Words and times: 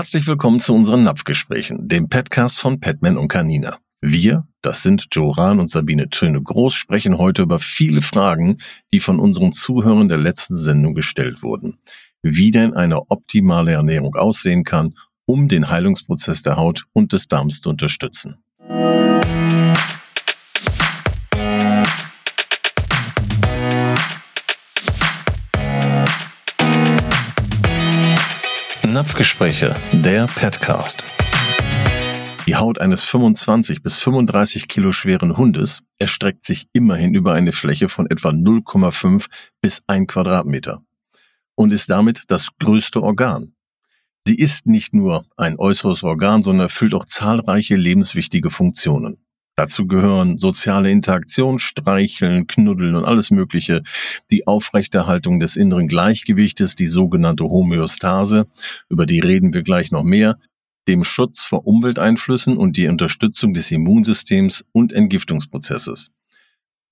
Herzlich 0.00 0.26
willkommen 0.26 0.60
zu 0.60 0.72
unseren 0.72 1.02
Napfgesprächen, 1.02 1.86
dem 1.86 2.08
Podcast 2.08 2.58
von 2.58 2.80
Petman 2.80 3.18
und 3.18 3.28
Canina. 3.28 3.80
Wir, 4.00 4.48
das 4.62 4.82
sind 4.82 5.08
Joran 5.12 5.60
und 5.60 5.68
Sabine 5.68 6.08
Töne 6.08 6.42
Groß, 6.42 6.72
sprechen 6.72 7.18
heute 7.18 7.42
über 7.42 7.58
viele 7.58 8.00
Fragen, 8.00 8.56
die 8.94 9.00
von 9.00 9.20
unseren 9.20 9.52
Zuhörern 9.52 10.08
der 10.08 10.16
letzten 10.16 10.56
Sendung 10.56 10.94
gestellt 10.94 11.42
wurden. 11.42 11.80
Wie 12.22 12.50
denn 12.50 12.72
eine 12.72 13.10
optimale 13.10 13.72
Ernährung 13.72 14.14
aussehen 14.14 14.64
kann, 14.64 14.94
um 15.26 15.48
den 15.48 15.68
Heilungsprozess 15.68 16.42
der 16.42 16.56
Haut 16.56 16.86
und 16.94 17.12
des 17.12 17.28
Darms 17.28 17.60
zu 17.60 17.68
unterstützen. 17.68 18.36
Napfgespräche, 29.00 29.74
der 29.92 30.26
Petcast. 30.26 31.06
Die 32.46 32.56
Haut 32.56 32.82
eines 32.82 33.02
25 33.02 33.82
bis 33.82 33.96
35 33.96 34.68
Kilo 34.68 34.92
schweren 34.92 35.38
Hundes 35.38 35.82
erstreckt 35.98 36.44
sich 36.44 36.66
immerhin 36.74 37.14
über 37.14 37.32
eine 37.32 37.52
Fläche 37.52 37.88
von 37.88 38.10
etwa 38.10 38.28
0,5 38.28 39.24
bis 39.62 39.82
1 39.86 40.06
Quadratmeter 40.06 40.82
und 41.54 41.72
ist 41.72 41.88
damit 41.88 42.24
das 42.28 42.48
größte 42.58 43.02
Organ. 43.02 43.54
Sie 44.26 44.34
ist 44.34 44.66
nicht 44.66 44.92
nur 44.92 45.24
ein 45.38 45.58
äußeres 45.58 46.02
Organ, 46.02 46.42
sondern 46.42 46.66
erfüllt 46.66 46.92
auch 46.92 47.06
zahlreiche 47.06 47.76
lebenswichtige 47.76 48.50
Funktionen. 48.50 49.24
Dazu 49.60 49.86
gehören 49.86 50.38
soziale 50.38 50.90
Interaktion, 50.90 51.58
Streicheln, 51.58 52.46
Knuddeln 52.46 52.96
und 52.96 53.04
alles 53.04 53.30
Mögliche, 53.30 53.82
die 54.30 54.46
Aufrechterhaltung 54.46 55.38
des 55.38 55.56
inneren 55.56 55.86
Gleichgewichtes, 55.86 56.76
die 56.76 56.86
sogenannte 56.86 57.44
Homöostase, 57.44 58.46
über 58.88 59.04
die 59.04 59.20
reden 59.20 59.52
wir 59.52 59.62
gleich 59.62 59.90
noch 59.90 60.02
mehr, 60.02 60.38
dem 60.88 61.04
Schutz 61.04 61.42
vor 61.42 61.66
Umwelteinflüssen 61.66 62.56
und 62.56 62.78
die 62.78 62.88
Unterstützung 62.88 63.52
des 63.52 63.70
Immunsystems 63.70 64.64
und 64.72 64.94
Entgiftungsprozesses. 64.94 66.10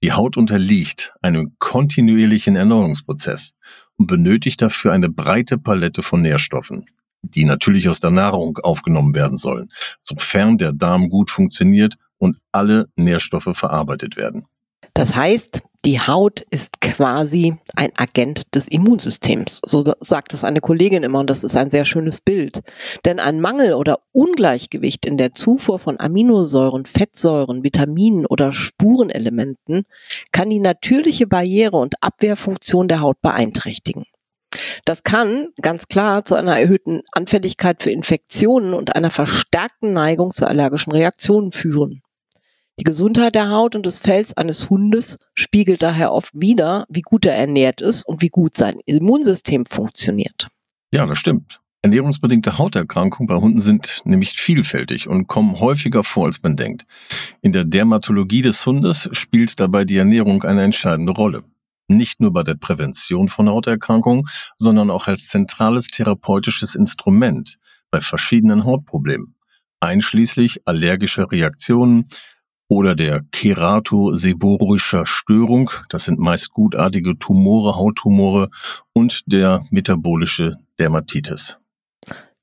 Die 0.03 0.12
Haut 0.12 0.37
unterliegt 0.37 1.15
einem 1.23 1.55
kontinuierlichen 1.59 2.55
Erneuerungsprozess 2.55 3.55
und 3.97 4.09
benötigt 4.09 4.61
dafür 4.61 4.93
eine 4.93 5.09
breite 5.09 5.56
Palette 5.56 6.03
von 6.03 6.21
Nährstoffen, 6.21 6.84
die 7.23 7.45
natürlich 7.45 7.89
aus 7.89 8.01
der 8.01 8.11
Nahrung 8.11 8.59
aufgenommen 8.59 9.15
werden 9.15 9.37
sollen, 9.37 9.71
sofern 10.01 10.59
der 10.59 10.73
Darm 10.73 11.09
gut 11.09 11.31
funktioniert 11.31 11.97
und 12.19 12.39
alle 12.53 12.89
Nährstoffe 12.97 13.51
verarbeitet 13.53 14.17
werden. 14.17 14.47
Das 14.95 15.15
heißt, 15.15 15.63
die 15.85 16.01
Haut 16.01 16.41
ist 16.51 16.81
quasi 16.81 17.57
ein 17.77 17.91
Agent 17.97 18.53
des 18.57 18.67
Immunsystems. 18.67 19.61
So 19.65 19.85
sagt 20.01 20.35
es 20.35 20.43
eine 20.43 20.61
Kollegin 20.61 21.05
immer 21.05 21.21
und 21.21 21.31
das 21.31 21.45
ist 21.45 21.57
ein 21.57 21.71
sehr 21.71 21.85
schönes 21.85 22.21
Bild. 22.21 22.63
Denn 23.05 23.21
ein 23.21 23.41
Mangel 23.41 23.75
oder 23.75 24.01
Ungleichgewicht 24.11 25.07
in 25.07 25.19
der 25.19 25.35
Zufuhr 25.35 25.79
von 25.79 26.01
Aminosäuren, 26.01 26.85
Fettsäuren, 26.85 27.63
Vitaminen 27.63 28.27
oder 28.27 28.53
Spurenelementen 28.53 29.85
kann 30.33 30.51
die 30.51 30.59
natürliche 30.59 31.29
Barriere 31.29 31.77
und 31.77 32.03
Abwehrfunktion 32.03 32.89
der 32.89 33.01
Haut 33.01 33.21
beeinträchtigen. 33.23 34.05
Das 34.84 35.03
kann 35.03 35.48
ganz 35.61 35.87
klar 35.87 36.25
zu 36.25 36.34
einer 36.34 36.59
erhöhten 36.59 37.03
Anfälligkeit 37.12 37.83
für 37.83 37.91
Infektionen 37.91 38.75
und 38.75 38.95
einer 38.95 39.11
verstärkten 39.11 39.93
Neigung 39.93 40.33
zu 40.33 40.47
allergischen 40.47 40.93
Reaktionen 40.93 41.53
führen. 41.53 42.03
Die 42.79 42.84
Gesundheit 42.84 43.34
der 43.34 43.51
Haut 43.51 43.75
und 43.75 43.84
des 43.87 43.99
Fells 43.99 44.37
eines 44.37 44.71
Hundes 44.71 45.19
spiegelt 45.34 45.83
daher 45.83 46.12
oft 46.12 46.31
wider, 46.34 46.87
wie 46.89 47.01
gut 47.01 47.27
er 47.27 47.34
ernährt 47.34 47.81
ist 47.81 48.06
und 48.06 48.23
wie 48.23 48.29
gut 48.29 48.55
sein 48.55 48.79
Immunsystem 48.87 49.67
funktioniert. 49.67 50.47
Ja, 50.93 51.05
das 51.06 51.19
stimmt. 51.19 51.61
Ernährungsbedingte 51.83 52.59
Hauterkrankungen 52.59 53.27
bei 53.27 53.37
Hunden 53.37 53.61
sind 53.62 54.03
nämlich 54.05 54.33
vielfältig 54.33 55.09
und 55.09 55.27
kommen 55.27 55.59
häufiger 55.59 56.05
vor, 56.05 56.27
als 56.27 56.43
man 56.43 56.56
denkt. 56.56 56.87
In 57.41 57.53
der 57.53 57.65
Dermatologie 57.65 58.43
des 58.43 58.65
Hundes 58.65 59.09
spielt 59.12 59.59
dabei 59.59 59.84
die 59.84 59.97
Ernährung 59.97 60.43
eine 60.45 60.62
entscheidende 60.62 61.12
Rolle. 61.12 61.45
Nicht 61.88 62.21
nur 62.21 62.32
bei 62.32 62.43
der 62.43 62.54
Prävention 62.54 63.28
von 63.28 63.49
Hauterkrankungen, 63.49 64.28
sondern 64.56 64.91
auch 64.91 65.06
als 65.09 65.28
zentrales 65.28 65.88
therapeutisches 65.88 66.75
Instrument 66.75 67.59
bei 67.91 68.00
verschiedenen 68.00 68.65
Hautproblemen, 68.65 69.34
einschließlich 69.81 70.60
allergischer 70.66 71.31
Reaktionen, 71.32 72.09
oder 72.69 72.94
der 72.94 73.22
keratoseborischer 73.32 75.06
Störung. 75.06 75.71
Das 75.88 76.04
sind 76.04 76.19
meist 76.19 76.50
gutartige 76.53 77.19
Tumore, 77.19 77.77
Hauttumore 77.77 78.50
und 78.93 79.22
der 79.27 79.62
metabolische 79.71 80.56
Dermatitis. 80.78 81.56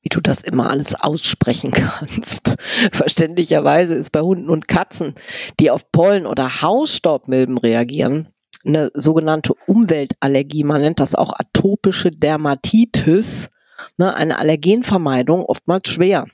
Wie 0.01 0.09
du 0.09 0.22
das 0.22 0.44
immer 0.44 0.69
alles 0.69 0.94
aussprechen 0.95 1.72
kannst. 1.72 2.55
Verständlicherweise 2.91 3.95
ist 3.95 4.11
bei 4.11 4.22
Hunden 4.22 4.50
und 4.50 4.67
Katzen, 4.67 5.13
die 5.59 5.72
auf 5.72 5.91
Pollen 5.91 6.25
oder 6.28 6.61
Hausstaubmilben 6.61 7.57
reagieren, 7.57 8.29
eine 8.66 8.90
sogenannte 8.94 9.53
Umweltallergie, 9.68 10.64
man 10.64 10.81
nennt 10.81 11.00
das 11.00 11.16
auch 11.16 11.34
atopische 11.34 12.12
Dermatitis, 12.12 13.50
ne, 13.98 14.16
eine 14.16 14.40
Allergenvermeidung 14.40 15.46
oftmals 15.46 15.90
schwer. 15.90 16.26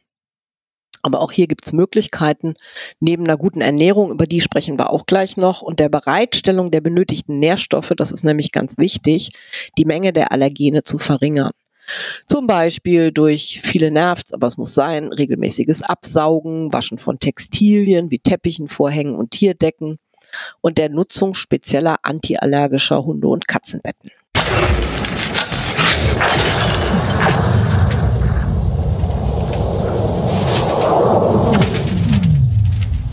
Aber 1.03 1.21
auch 1.21 1.31
hier 1.31 1.47
gibt's 1.47 1.73
Möglichkeiten, 1.73 2.53
neben 2.99 3.23
einer 3.23 3.37
guten 3.37 3.61
Ernährung, 3.61 4.11
über 4.11 4.27
die 4.27 4.41
sprechen 4.41 4.77
wir 4.77 4.91
auch 4.91 5.05
gleich 5.05 5.35
noch, 5.35 5.61
und 5.61 5.79
der 5.79 5.89
Bereitstellung 5.89 6.69
der 6.69 6.81
benötigten 6.81 7.39
Nährstoffe, 7.39 7.93
das 7.97 8.11
ist 8.11 8.23
nämlich 8.23 8.51
ganz 8.51 8.77
wichtig, 8.77 9.31
die 9.77 9.85
Menge 9.85 10.13
der 10.13 10.31
Allergene 10.31 10.83
zu 10.83 10.99
verringern. 10.99 11.51
Zum 12.27 12.45
Beispiel 12.47 13.11
durch 13.11 13.61
viele 13.63 13.91
nervt, 13.91 14.33
aber 14.33 14.47
es 14.47 14.57
muss 14.57 14.75
sein, 14.75 15.11
regelmäßiges 15.11 15.81
Absaugen, 15.81 16.71
Waschen 16.71 16.99
von 16.99 17.19
Textilien 17.19 18.11
wie 18.11 18.19
Teppichen, 18.19 18.69
Vorhängen 18.69 19.15
und 19.15 19.31
Tierdecken 19.31 19.97
und 20.61 20.77
der 20.77 20.89
Nutzung 20.89 21.33
spezieller 21.33 21.97
antiallergischer 22.03 23.03
Hunde- 23.03 23.27
und 23.27 23.47
Katzenbetten. 23.47 24.11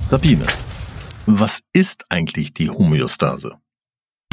Sabine, 0.05 0.47
was 1.27 1.61
ist 1.75 2.05
eigentlich 2.09 2.55
die 2.55 2.71
Homöostase? 2.71 3.59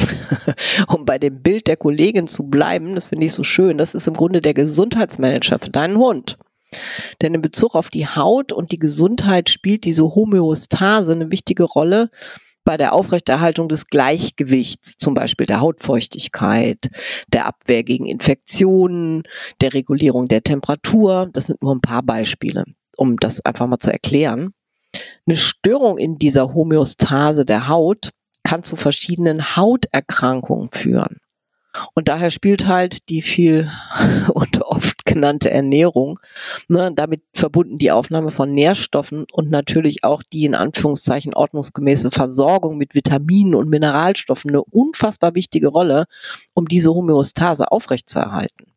um 0.88 1.04
bei 1.04 1.18
dem 1.18 1.42
Bild 1.42 1.66
der 1.66 1.76
Kollegin 1.76 2.28
zu 2.28 2.44
bleiben, 2.44 2.94
das 2.94 3.08
finde 3.08 3.26
ich 3.26 3.34
so 3.34 3.44
schön, 3.44 3.78
das 3.78 3.94
ist 3.94 4.08
im 4.08 4.14
Grunde 4.14 4.40
der 4.40 4.54
Gesundheitsmanager 4.54 5.58
für 5.58 5.70
deinen 5.70 5.98
Hund. 5.98 6.38
Denn 7.20 7.34
in 7.34 7.42
Bezug 7.42 7.74
auf 7.74 7.90
die 7.90 8.06
Haut 8.06 8.52
und 8.52 8.72
die 8.72 8.78
Gesundheit 8.78 9.50
spielt 9.50 9.84
diese 9.84 10.04
Homöostase 10.04 11.12
eine 11.12 11.30
wichtige 11.30 11.64
Rolle 11.64 12.10
bei 12.66 12.76
der 12.76 12.92
Aufrechterhaltung 12.92 13.68
des 13.68 13.86
Gleichgewichts, 13.86 14.96
zum 14.98 15.14
Beispiel 15.14 15.46
der 15.46 15.60
Hautfeuchtigkeit, 15.60 16.90
der 17.28 17.46
Abwehr 17.46 17.84
gegen 17.84 18.06
Infektionen, 18.06 19.22
der 19.62 19.72
Regulierung 19.72 20.28
der 20.28 20.42
Temperatur. 20.42 21.30
Das 21.32 21.46
sind 21.46 21.62
nur 21.62 21.74
ein 21.74 21.80
paar 21.80 22.02
Beispiele, 22.02 22.64
um 22.96 23.16
das 23.16 23.40
einfach 23.40 23.68
mal 23.68 23.78
zu 23.78 23.90
erklären. 23.90 24.52
Eine 25.26 25.36
Störung 25.36 25.96
in 25.96 26.18
dieser 26.18 26.52
Homöostase 26.52 27.44
der 27.44 27.68
Haut 27.68 28.10
kann 28.42 28.62
zu 28.62 28.76
verschiedenen 28.76 29.56
Hauterkrankungen 29.56 30.70
führen. 30.72 31.20
Und 31.94 32.08
daher 32.08 32.30
spielt 32.30 32.66
halt 32.66 33.08
die 33.08 33.22
viel 33.22 33.70
und 34.34 34.62
oft 34.62 35.04
genannte 35.04 35.50
Ernährung, 35.50 36.18
ne, 36.68 36.90
damit 36.94 37.22
verbunden 37.34 37.78
die 37.78 37.90
Aufnahme 37.90 38.30
von 38.30 38.52
Nährstoffen 38.52 39.26
und 39.32 39.50
natürlich 39.50 40.04
auch 40.04 40.22
die 40.22 40.44
in 40.44 40.54
Anführungszeichen 40.54 41.34
ordnungsgemäße 41.34 42.10
Versorgung 42.10 42.76
mit 42.76 42.94
Vitaminen 42.94 43.54
und 43.54 43.68
Mineralstoffen 43.68 44.50
eine 44.50 44.62
unfassbar 44.62 45.34
wichtige 45.34 45.68
Rolle, 45.68 46.06
um 46.54 46.66
diese 46.66 46.92
Homöostase 46.92 47.70
aufrechtzuerhalten. 47.70 48.72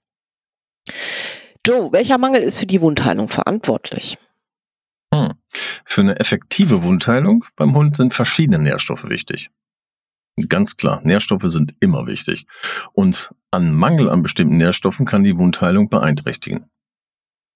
Joe, 1.66 1.92
welcher 1.92 2.18
Mangel 2.18 2.42
ist 2.42 2.58
für 2.58 2.66
die 2.66 2.82
Wundheilung 2.82 3.30
verantwortlich? 3.30 4.18
Hm. 5.14 5.34
Für 5.86 6.02
eine 6.02 6.20
effektive 6.20 6.84
Wundheilung 6.84 7.46
beim 7.56 7.76
Hund 7.76 7.98
sind 7.98 8.14
verschiedene 8.14 8.60
Nährstoffe 8.60 9.10
wichtig. 9.10 9.50
Ganz 10.48 10.78
klar, 10.78 11.02
Nährstoffe 11.04 11.46
sind 11.46 11.76
immer 11.80 12.08
wichtig. 12.08 12.46
Und 12.94 13.32
an 13.52 13.74
Mangel 13.74 14.10
an 14.10 14.22
bestimmten 14.22 14.58
Nährstoffen 14.58 15.06
kann 15.06 15.24
die 15.24 15.38
Wundheilung 15.38 15.90
beeinträchtigen. 15.90 16.66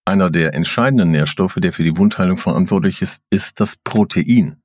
Einer 0.06 0.30
der 0.30 0.54
entscheidenden 0.54 1.12
Nährstoffe, 1.12 1.58
der 1.60 1.72
für 1.72 1.84
die 1.84 1.96
Wundheilung 1.98 2.38
verantwortlich 2.38 3.02
ist, 3.02 3.24
ist 3.30 3.60
das 3.60 3.76
Protein. 3.78 4.58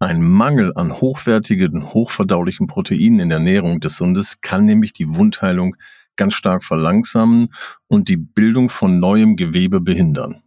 Ein 0.00 0.22
Mangel 0.22 0.72
an 0.74 1.00
hochwertigen, 1.00 1.94
hochverdaulichen 1.94 2.66
Proteinen 2.66 3.20
in 3.20 3.28
der 3.28 3.38
Ernährung 3.38 3.78
des 3.78 4.00
Hundes 4.00 4.40
kann 4.40 4.64
nämlich 4.64 4.92
die 4.92 5.14
Wundheilung 5.14 5.76
ganz 6.16 6.34
stark 6.34 6.64
verlangsamen 6.64 7.50
und 7.86 8.08
die 8.08 8.16
Bildung 8.16 8.68
von 8.68 8.98
neuem 8.98 9.36
Gewebe 9.36 9.80
behindern. 9.80 10.42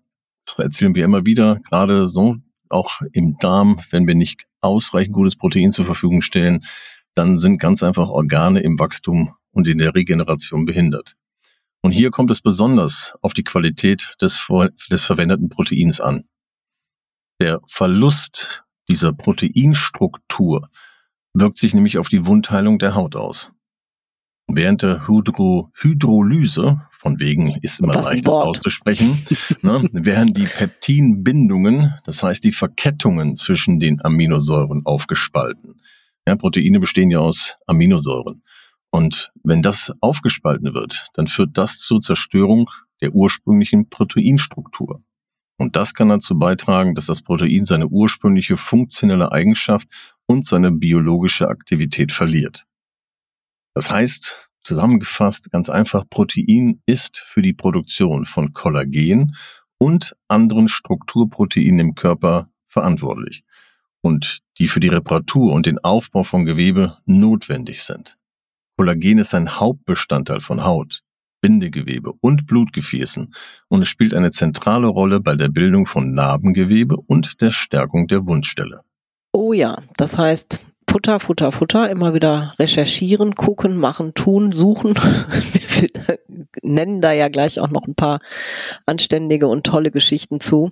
Das 0.45 0.60
erzählen 0.60 0.94
wir 0.94 1.06
immer 1.06 1.25
wieder, 1.25 1.60
gerade 1.69 2.10
so 2.10 2.36
auch 2.69 3.00
im 3.13 3.38
Darm, 3.39 3.80
wenn 3.92 4.07
wir 4.07 4.16
nicht 4.16 4.45
ausreichend 4.65 5.13
gutes 5.13 5.35
Protein 5.35 5.71
zur 5.71 5.85
Verfügung 5.85 6.21
stellen, 6.21 6.63
dann 7.15 7.39
sind 7.39 7.59
ganz 7.59 7.83
einfach 7.83 8.09
Organe 8.09 8.59
im 8.59 8.77
Wachstum 8.77 9.33
und 9.51 9.67
in 9.67 9.77
der 9.77 9.95
Regeneration 9.95 10.65
behindert. 10.65 11.15
Und 11.81 11.91
hier 11.91 12.12
kommt 12.12 12.31
es 12.31 12.41
besonders 12.41 13.13
auf 13.21 13.33
die 13.33 13.44
Qualität 13.44 14.15
des, 14.21 14.47
des 14.89 15.06
verwendeten 15.06 15.50
Proteins 15.50 16.01
an. 16.01 16.25
Der 17.39 17.62
Verlust 17.67 18.63
dieser 18.89 19.13
Proteinstruktur 19.13 20.67
wirkt 21.33 21.57
sich 21.57 21.73
nämlich 21.73 21.97
auf 21.97 22.09
die 22.09 22.25
Wundheilung 22.25 22.79
der 22.79 22.95
Haut 22.95 23.15
aus. 23.15 23.51
Während 24.47 24.83
der 24.83 25.07
Hydro 25.07 25.71
Hydrolyse, 25.74 26.81
von 26.92 27.19
wegen 27.19 27.56
ist 27.62 27.80
immer 27.80 27.94
leicht 27.94 28.27
das 28.27 28.33
auszusprechen, 28.33 29.25
ne, 29.62 29.89
werden 29.92 30.33
die 30.33 30.45
Peptinbindungen, 30.45 31.94
das 32.06 32.21
heißt 32.21 32.44
die 32.44 32.51
Verkettungen 32.51 33.36
zwischen 33.36 33.80
den 33.80 34.03
Aminosäuren 34.03 34.86
aufgespalten. 34.86 35.81
Ja, 36.27 36.36
Proteine 36.36 36.80
bestehen 36.80 37.12
ja 37.12 37.19
aus 37.19 37.56
Aminosäuren. 37.65 38.44
Und 38.92 39.31
wenn 39.44 39.62
das 39.62 39.92
aufgespalten 40.00 40.74
wird, 40.74 41.07
dann 41.15 41.27
führt 41.27 41.57
das 41.57 41.80
zur 41.80 42.00
Zerstörung 42.00 42.69
der 43.01 43.13
ursprünglichen 43.13 43.89
Proteinstruktur. 43.89 45.03
Und 45.57 45.75
das 45.75 45.94
kann 45.94 46.09
dazu 46.09 46.38
beitragen, 46.38 46.95
dass 46.95 47.07
das 47.07 47.21
Protein 47.21 47.65
seine 47.65 47.88
ursprüngliche 47.88 48.57
funktionelle 48.57 49.31
Eigenschaft 49.31 49.88
und 50.27 50.45
seine 50.45 50.71
biologische 50.71 51.48
Aktivität 51.48 52.12
verliert. 52.12 52.65
Das 53.75 53.89
heißt, 53.89 54.50
zusammengefasst 54.63 55.51
ganz 55.51 55.69
einfach, 55.69 56.06
Protein 56.10 56.81
ist 56.86 57.24
für 57.27 57.42
die 57.42 57.54
Produktion 57.54 58.25
von 58.25 58.54
Kollagen 58.54 59.36
und 59.77 60.16
anderen 60.30 60.69
Strukturproteinen 60.69 61.80
im 61.80 61.95
Körper 61.95 62.50
verantwortlich 62.66 63.44
und 64.01 64.39
die 64.57 64.69
für 64.69 64.80
die 64.80 64.88
Reparatur 64.88 65.51
und 65.51 65.66
den 65.66 65.77
Aufbau 65.80 66.24
von 66.24 66.45
Gewebe 66.45 66.98
notwendig 67.06 67.83
sind. 67.83 68.18
Kollagen 68.77 69.19
ist 69.19 69.36
ein 69.36 69.60
Hauptbestandteil 69.60 70.39
von 70.39 70.63
Haut, 70.63 71.01
Bindegewebe 71.42 72.13
und 72.22 72.48
Blutgefäßen 72.48 73.33
und 73.68 73.81
es 73.81 73.89
spielt 73.89 74.13
eine 74.13 74.31
zentrale 74.31 74.88
Rolle 74.88 75.19
bei 75.19 75.36
der 75.36 75.50
Bildung 75.50 75.86
von 75.86 76.13
Narbengewebe 76.13 76.95
und 76.95 77.42
der 77.42 77.51
Stärkung 77.51 78.07
der 78.07 78.25
Wundstelle. 78.25 78.81
Oh 79.33 79.51
ja, 79.51 79.81
das 79.98 80.18
heißt, 80.18 80.66
Futter, 80.95 81.19
Futter, 81.19 81.51
Futter, 81.51 81.89
immer 81.89 82.13
wieder 82.13 82.53
recherchieren, 82.57 83.36
gucken, 83.36 83.75
machen, 83.75 84.13
tun, 84.13 84.53
suchen. 84.53 84.94
Wir 84.97 85.89
nennen 86.62 87.01
da 87.01 87.12
ja 87.12 87.27
gleich 87.27 87.59
auch 87.59 87.69
noch 87.69 87.86
ein 87.86 87.95
paar 87.95 88.21
anständige 88.86 89.50
und 89.50 89.65
tolle 89.65 89.92
Geschichten 89.92 90.39
zu. 90.39 90.71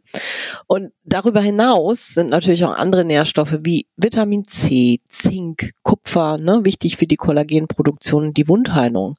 Und 0.66 0.94
darüber 1.04 1.42
hinaus 1.42 2.08
sind 2.14 2.30
natürlich 2.30 2.64
auch 2.64 2.72
andere 2.72 3.04
Nährstoffe 3.04 3.60
wie 3.64 3.88
Vitamin 3.98 4.46
C, 4.46 5.02
Zink, 5.10 5.72
Kupfer, 5.84 6.38
ne, 6.38 6.62
wichtig 6.64 6.96
für 6.96 7.06
die 7.06 7.18
Kollagenproduktion 7.18 8.28
und 8.28 8.38
die 8.38 8.48
Wundheilung. 8.48 9.16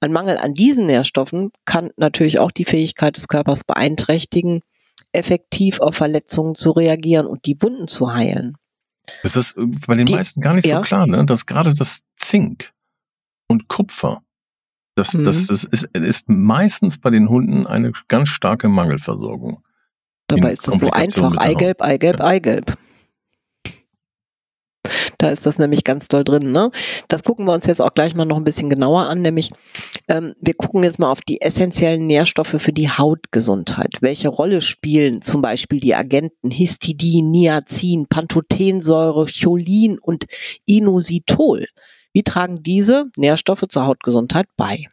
Ein 0.00 0.12
Mangel 0.12 0.38
an 0.38 0.54
diesen 0.54 0.86
Nährstoffen 0.86 1.50
kann 1.66 1.90
natürlich 1.98 2.38
auch 2.38 2.50
die 2.50 2.64
Fähigkeit 2.64 3.18
des 3.18 3.28
Körpers 3.28 3.62
beeinträchtigen, 3.62 4.62
effektiv 5.12 5.80
auf 5.80 5.96
Verletzungen 5.96 6.54
zu 6.54 6.70
reagieren 6.70 7.26
und 7.26 7.44
die 7.44 7.60
Wunden 7.60 7.88
zu 7.88 8.14
heilen. 8.14 8.56
Das 9.34 9.36
ist 9.36 9.54
bei 9.86 9.94
den 9.94 10.06
die, 10.06 10.14
meisten 10.14 10.40
gar 10.40 10.54
nicht 10.54 10.66
ja. 10.66 10.78
so 10.78 10.82
klar, 10.82 11.06
ne? 11.06 11.24
dass 11.26 11.46
gerade 11.46 11.74
das 11.74 12.00
Zink 12.16 12.72
und 13.48 13.68
Kupfer, 13.68 14.22
das, 14.94 15.14
mhm. 15.14 15.24
das, 15.24 15.46
das 15.48 15.64
ist, 15.64 15.84
ist 15.96 16.28
meistens 16.28 16.98
bei 16.98 17.10
den 17.10 17.28
Hunden 17.28 17.66
eine 17.66 17.92
ganz 18.08 18.28
starke 18.28 18.68
Mangelversorgung. 18.68 19.62
Dabei 20.28 20.52
ist 20.52 20.66
es 20.66 20.80
so 20.80 20.90
einfach, 20.90 21.36
Eigelb, 21.36 21.82
Eigelb, 21.82 22.18
ja. 22.18 22.24
Eigelb. 22.24 22.76
Da 25.26 25.32
ist 25.32 25.44
das 25.44 25.58
nämlich 25.58 25.82
ganz 25.82 26.06
doll 26.06 26.22
drin. 26.22 26.52
Ne? 26.52 26.70
Das 27.08 27.24
gucken 27.24 27.46
wir 27.46 27.52
uns 27.52 27.66
jetzt 27.66 27.82
auch 27.82 27.92
gleich 27.92 28.14
mal 28.14 28.24
noch 28.24 28.36
ein 28.36 28.44
bisschen 28.44 28.70
genauer 28.70 29.08
an, 29.08 29.22
nämlich 29.22 29.50
ähm, 30.06 30.34
wir 30.40 30.54
gucken 30.54 30.84
jetzt 30.84 31.00
mal 31.00 31.10
auf 31.10 31.20
die 31.20 31.40
essentiellen 31.40 32.06
Nährstoffe 32.06 32.54
für 32.60 32.72
die 32.72 32.88
Hautgesundheit. 32.88 33.94
Welche 34.02 34.28
Rolle 34.28 34.60
spielen 34.60 35.22
zum 35.22 35.42
Beispiel 35.42 35.80
die 35.80 35.96
Agenten 35.96 36.52
Histidin, 36.52 37.32
Niacin, 37.32 38.06
Pantothensäure, 38.08 39.26
Cholin 39.26 39.98
und 39.98 40.26
Inositol? 40.64 41.66
Wie 42.12 42.22
tragen 42.22 42.62
diese 42.62 43.06
Nährstoffe 43.16 43.64
zur 43.68 43.84
Hautgesundheit 43.84 44.46
bei? 44.56 44.84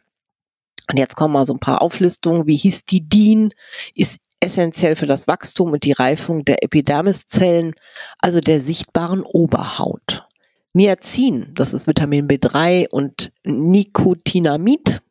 Und 0.90 0.98
jetzt 0.98 1.14
kommen 1.14 1.34
mal 1.34 1.46
so 1.46 1.52
ein 1.52 1.60
paar 1.60 1.80
Auflistungen 1.80 2.48
wie 2.48 2.56
Histidin 2.56 3.50
ist 3.94 4.18
essentiell 4.44 4.96
für 4.96 5.06
das 5.06 5.26
Wachstum 5.26 5.72
und 5.72 5.84
die 5.84 5.92
Reifung 5.92 6.44
der 6.44 6.62
Epidermiszellen, 6.62 7.74
also 8.18 8.40
der 8.40 8.60
sichtbaren 8.60 9.22
Oberhaut. 9.22 10.26
Niacin, 10.72 11.52
das 11.54 11.72
ist 11.72 11.86
Vitamin 11.86 12.26
B3 12.26 12.88
und 12.88 13.32
Nicotinamid, 13.44 15.02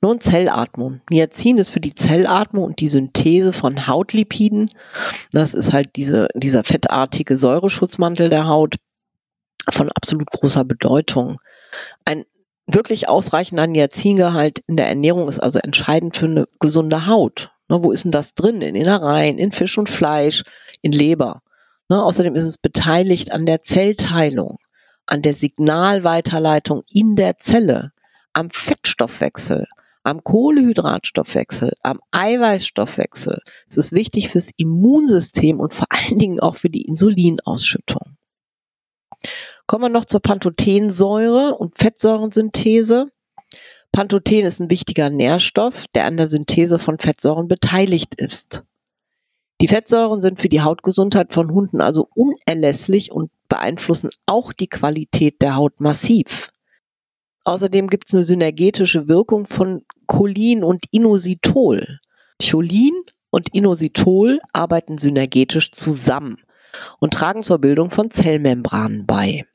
nun 0.00 0.20
Zellatmung. 0.20 1.00
Niacin 1.10 1.58
ist 1.58 1.70
für 1.70 1.80
die 1.80 1.94
Zellatmung 1.94 2.64
und 2.64 2.80
die 2.80 2.88
Synthese 2.88 3.52
von 3.52 3.86
Hautlipiden. 3.86 4.70
Das 5.32 5.54
ist 5.54 5.72
halt 5.72 5.90
diese, 5.96 6.28
dieser 6.34 6.64
fettartige 6.64 7.36
Säureschutzmantel 7.36 8.28
der 8.28 8.46
Haut 8.46 8.76
von 9.70 9.90
absolut 9.90 10.30
großer 10.30 10.64
Bedeutung. 10.64 11.38
Ein 12.04 12.24
wirklich 12.66 13.08
ausreichender 13.08 13.66
Niacingehalt 13.66 14.60
in 14.66 14.76
der 14.76 14.88
Ernährung 14.88 15.28
ist 15.28 15.40
also 15.40 15.58
entscheidend 15.58 16.16
für 16.16 16.26
eine 16.26 16.46
gesunde 16.60 17.06
Haut. 17.06 17.52
Ne, 17.68 17.82
wo 17.82 17.92
ist 17.92 18.04
denn 18.04 18.12
das 18.12 18.34
drin? 18.34 18.62
In 18.62 18.74
Innereien, 18.74 19.38
in 19.38 19.52
Fisch 19.52 19.76
und 19.78 19.88
Fleisch, 19.88 20.44
in 20.82 20.92
Leber. 20.92 21.42
Ne, 21.88 22.02
außerdem 22.02 22.34
ist 22.34 22.44
es 22.44 22.58
beteiligt 22.58 23.32
an 23.32 23.46
der 23.46 23.62
Zellteilung, 23.62 24.58
an 25.06 25.22
der 25.22 25.34
Signalweiterleitung 25.34 26.82
in 26.88 27.16
der 27.16 27.38
Zelle, 27.38 27.92
am 28.32 28.50
Fettstoffwechsel, 28.50 29.66
am 30.02 30.22
Kohlehydratstoffwechsel, 30.22 31.72
am 31.82 32.00
Eiweißstoffwechsel. 32.12 33.40
Es 33.66 33.76
ist 33.76 33.92
wichtig 33.92 34.28
fürs 34.28 34.50
Immunsystem 34.56 35.58
und 35.58 35.74
vor 35.74 35.86
allen 35.90 36.18
Dingen 36.18 36.40
auch 36.40 36.56
für 36.56 36.70
die 36.70 36.82
Insulinausschüttung. 36.82 38.16
Kommen 39.66 39.84
wir 39.84 39.88
noch 39.88 40.04
zur 40.04 40.20
Pantothensäure 40.20 41.56
und 41.56 41.76
Fettsäurensynthese. 41.76 43.10
Pantothen 43.96 44.44
ist 44.44 44.60
ein 44.60 44.68
wichtiger 44.68 45.08
Nährstoff, 45.08 45.86
der 45.94 46.04
an 46.04 46.18
der 46.18 46.26
Synthese 46.26 46.78
von 46.78 46.98
Fettsäuren 46.98 47.48
beteiligt 47.48 48.14
ist. 48.16 48.62
Die 49.62 49.68
Fettsäuren 49.68 50.20
sind 50.20 50.38
für 50.38 50.50
die 50.50 50.60
Hautgesundheit 50.60 51.32
von 51.32 51.50
Hunden 51.50 51.80
also 51.80 52.06
unerlässlich 52.14 53.10
und 53.10 53.30
beeinflussen 53.48 54.10
auch 54.26 54.52
die 54.52 54.66
Qualität 54.66 55.40
der 55.40 55.56
Haut 55.56 55.80
massiv. 55.80 56.50
Außerdem 57.44 57.86
gibt 57.86 58.08
es 58.08 58.12
eine 58.12 58.24
synergetische 58.24 59.08
Wirkung 59.08 59.46
von 59.46 59.86
Cholin 60.06 60.62
und 60.62 60.84
Inositol. 60.90 62.00
Cholin 62.38 62.92
und 63.30 63.54
Inositol 63.54 64.40
arbeiten 64.52 64.98
synergetisch 64.98 65.72
zusammen 65.72 66.36
und 67.00 67.14
tragen 67.14 67.42
zur 67.42 67.60
Bildung 67.60 67.90
von 67.90 68.10
Zellmembranen 68.10 69.06
bei. 69.06 69.46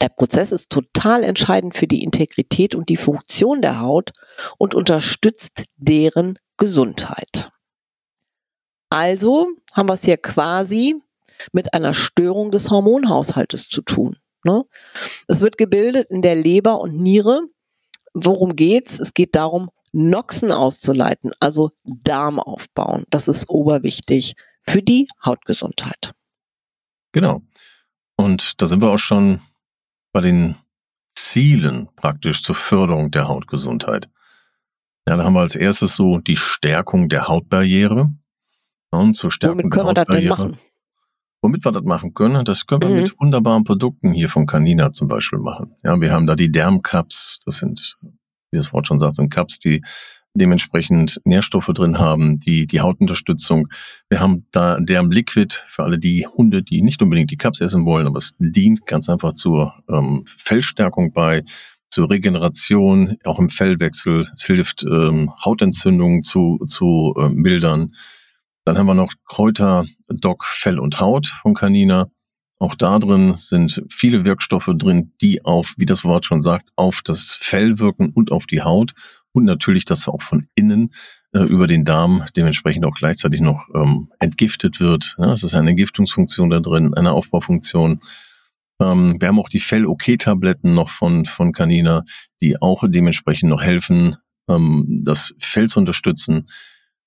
Der 0.00 0.08
Prozess 0.08 0.52
ist 0.52 0.70
total 0.70 1.22
entscheidend 1.22 1.76
für 1.76 1.86
die 1.86 2.02
Integrität 2.02 2.74
und 2.74 2.88
die 2.88 2.96
Funktion 2.96 3.60
der 3.62 3.80
Haut 3.80 4.12
und 4.58 4.74
unterstützt 4.74 5.64
deren 5.76 6.38
Gesundheit. 6.56 7.50
Also 8.88 9.48
haben 9.74 9.88
wir 9.88 9.94
es 9.94 10.04
hier 10.04 10.18
quasi 10.18 10.96
mit 11.52 11.74
einer 11.74 11.94
Störung 11.94 12.50
des 12.50 12.70
Hormonhaushaltes 12.70 13.68
zu 13.68 13.82
tun. 13.82 14.18
Ne? 14.44 14.64
Es 15.28 15.40
wird 15.40 15.58
gebildet 15.58 16.10
in 16.10 16.22
der 16.22 16.34
Leber 16.34 16.80
und 16.80 17.00
Niere. 17.00 17.42
Worum 18.14 18.56
geht's? 18.56 19.00
Es 19.00 19.14
geht 19.14 19.34
darum, 19.34 19.70
Noxen 19.92 20.52
auszuleiten, 20.52 21.32
also 21.38 21.70
Darm 21.84 22.38
aufbauen. 22.38 23.04
Das 23.10 23.28
ist 23.28 23.48
oberwichtig 23.48 24.34
für 24.62 24.82
die 24.82 25.06
Hautgesundheit. 25.24 26.12
Genau. 27.12 27.42
Und 28.16 28.60
da 28.60 28.68
sind 28.68 28.80
wir 28.80 28.90
auch 28.90 28.98
schon 28.98 29.40
bei 30.12 30.20
den 30.20 30.56
Zielen 31.14 31.88
praktisch 31.96 32.42
zur 32.42 32.54
Förderung 32.54 33.10
der 33.10 33.28
Hautgesundheit. 33.28 34.10
Ja, 35.08 35.16
da 35.16 35.24
haben 35.24 35.34
wir 35.34 35.40
als 35.40 35.56
erstes 35.56 35.96
so 35.96 36.18
die 36.18 36.36
Stärkung 36.36 37.08
der 37.08 37.28
Hautbarriere. 37.28 38.12
Und 38.90 39.14
zur 39.14 39.32
Stärkung 39.32 39.58
Womit 39.58 39.72
können 39.72 39.94
der 39.94 40.02
wir 40.02 40.04
das 40.04 40.16
denn 40.16 40.28
machen? 40.28 40.58
Womit 41.40 41.64
wir 41.64 41.72
das 41.72 41.82
machen 41.82 42.14
können, 42.14 42.44
das 42.44 42.66
können 42.66 42.82
wir 42.82 42.88
mhm. 42.90 43.02
mit 43.02 43.20
wunderbaren 43.20 43.64
Produkten 43.64 44.12
hier 44.12 44.28
von 44.28 44.46
Canina 44.46 44.92
zum 44.92 45.08
Beispiel 45.08 45.40
machen. 45.40 45.74
Ja, 45.82 46.00
wir 46.00 46.12
haben 46.12 46.26
da 46.26 46.36
die 46.36 46.52
Dermcups, 46.52 47.40
das 47.44 47.56
sind, 47.56 47.96
wie 48.52 48.58
das 48.58 48.72
Wort 48.72 48.86
schon 48.86 49.00
sagt, 49.00 49.16
sind 49.16 49.32
Cups, 49.32 49.58
die 49.58 49.82
dementsprechend 50.34 51.20
Nährstoffe 51.24 51.70
drin 51.74 51.98
haben, 51.98 52.38
die 52.38 52.66
die 52.66 52.80
Hautunterstützung. 52.80 53.68
Wir 54.08 54.20
haben 54.20 54.46
da 54.50 54.78
Derm 54.80 55.10
Liquid 55.10 55.54
für 55.66 55.82
alle 55.82 55.98
die 55.98 56.26
Hunde, 56.26 56.62
die 56.62 56.82
nicht 56.82 57.02
unbedingt 57.02 57.30
die 57.30 57.36
Cups 57.36 57.60
essen 57.60 57.84
wollen, 57.84 58.06
aber 58.06 58.18
es 58.18 58.32
dient 58.38 58.86
ganz 58.86 59.08
einfach 59.08 59.34
zur 59.34 59.74
ähm, 59.88 60.24
Fellstärkung 60.26 61.12
bei, 61.12 61.42
zur 61.88 62.10
Regeneration, 62.10 63.16
auch 63.24 63.38
im 63.38 63.50
Fellwechsel. 63.50 64.22
Es 64.22 64.44
hilft 64.44 64.82
ähm, 64.84 65.30
Hautentzündungen 65.44 66.22
zu, 66.22 66.58
zu 66.66 67.14
äh, 67.18 67.28
mildern. 67.28 67.92
Dann 68.64 68.78
haben 68.78 68.86
wir 68.86 68.94
noch 68.94 69.12
Kräuter, 69.26 69.84
Doc, 70.08 70.44
Fell 70.44 70.78
und 70.78 71.00
Haut 71.00 71.26
von 71.26 71.52
Canina. 71.52 72.08
Auch 72.58 72.76
da 72.76 73.00
drin 73.00 73.34
sind 73.36 73.82
viele 73.90 74.24
Wirkstoffe 74.24 74.70
drin, 74.76 75.12
die 75.20 75.44
auf, 75.44 75.74
wie 75.78 75.84
das 75.84 76.04
Wort 76.04 76.24
schon 76.24 76.42
sagt, 76.42 76.68
auf 76.76 77.02
das 77.02 77.36
Fell 77.40 77.80
wirken 77.80 78.12
und 78.14 78.30
auf 78.30 78.46
die 78.46 78.62
Haut 78.62 78.92
und 79.32 79.44
natürlich, 79.44 79.84
dass 79.84 80.08
auch 80.08 80.22
von 80.22 80.46
innen 80.54 80.92
äh, 81.32 81.40
über 81.40 81.66
den 81.66 81.84
Darm 81.84 82.24
dementsprechend 82.36 82.84
auch 82.84 82.94
gleichzeitig 82.94 83.40
noch 83.40 83.68
ähm, 83.74 84.10
entgiftet 84.18 84.80
wird. 84.80 85.16
Ja, 85.18 85.32
es 85.32 85.42
ist 85.42 85.54
eine 85.54 85.70
Entgiftungsfunktion 85.70 86.50
da 86.50 86.60
drin, 86.60 86.94
eine 86.94 87.12
Aufbaufunktion. 87.12 88.00
Ähm, 88.80 89.16
wir 89.20 89.28
haben 89.28 89.38
auch 89.38 89.48
die 89.48 89.60
Fell-OK-Tabletten 89.60 90.74
noch 90.74 90.90
von, 90.90 91.24
von 91.24 91.52
Canina, 91.52 92.04
die 92.40 92.60
auch 92.60 92.84
dementsprechend 92.86 93.50
noch 93.50 93.62
helfen, 93.62 94.16
ähm, 94.48 95.02
das 95.04 95.34
Fell 95.38 95.68
zu 95.68 95.78
unterstützen. 95.78 96.48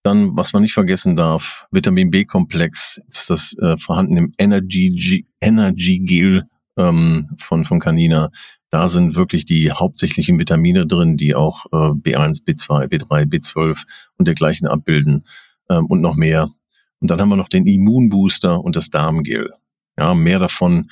Dann, 0.03 0.35
was 0.37 0.53
man 0.53 0.61
nicht 0.61 0.73
vergessen 0.73 1.15
darf, 1.15 1.65
Vitamin 1.71 2.11
B-Komplex 2.11 3.01
ist 3.07 3.29
das 3.29 3.55
äh, 3.57 3.77
vorhanden 3.77 4.17
im 4.17 4.33
Energy, 4.37 5.25
Energy 5.41 5.99
Gel 5.99 6.43
ähm, 6.77 7.29
von, 7.39 7.65
von 7.65 7.79
Canina. 7.79 8.29
Da 8.69 8.87
sind 8.87 9.15
wirklich 9.15 9.45
die 9.45 9.71
hauptsächlichen 9.71 10.37
Vitamine 10.37 10.85
drin, 10.85 11.17
die 11.17 11.35
auch 11.35 11.65
äh, 11.67 11.75
B1, 11.75 12.43
B2, 12.45 12.87
B3, 12.87 13.25
B12 13.25 13.83
und 14.17 14.27
dergleichen 14.27 14.67
abbilden 14.67 15.25
ähm, 15.69 15.85
und 15.85 16.01
noch 16.01 16.15
mehr. 16.15 16.49
Und 16.99 17.11
dann 17.11 17.21
haben 17.21 17.29
wir 17.29 17.35
noch 17.35 17.49
den 17.49 17.67
Immunbooster 17.67 18.63
und 18.63 18.75
das 18.75 18.89
Darmgel. 18.89 19.51
Ja, 19.97 20.13
mehr 20.13 20.39
davon 20.39 20.89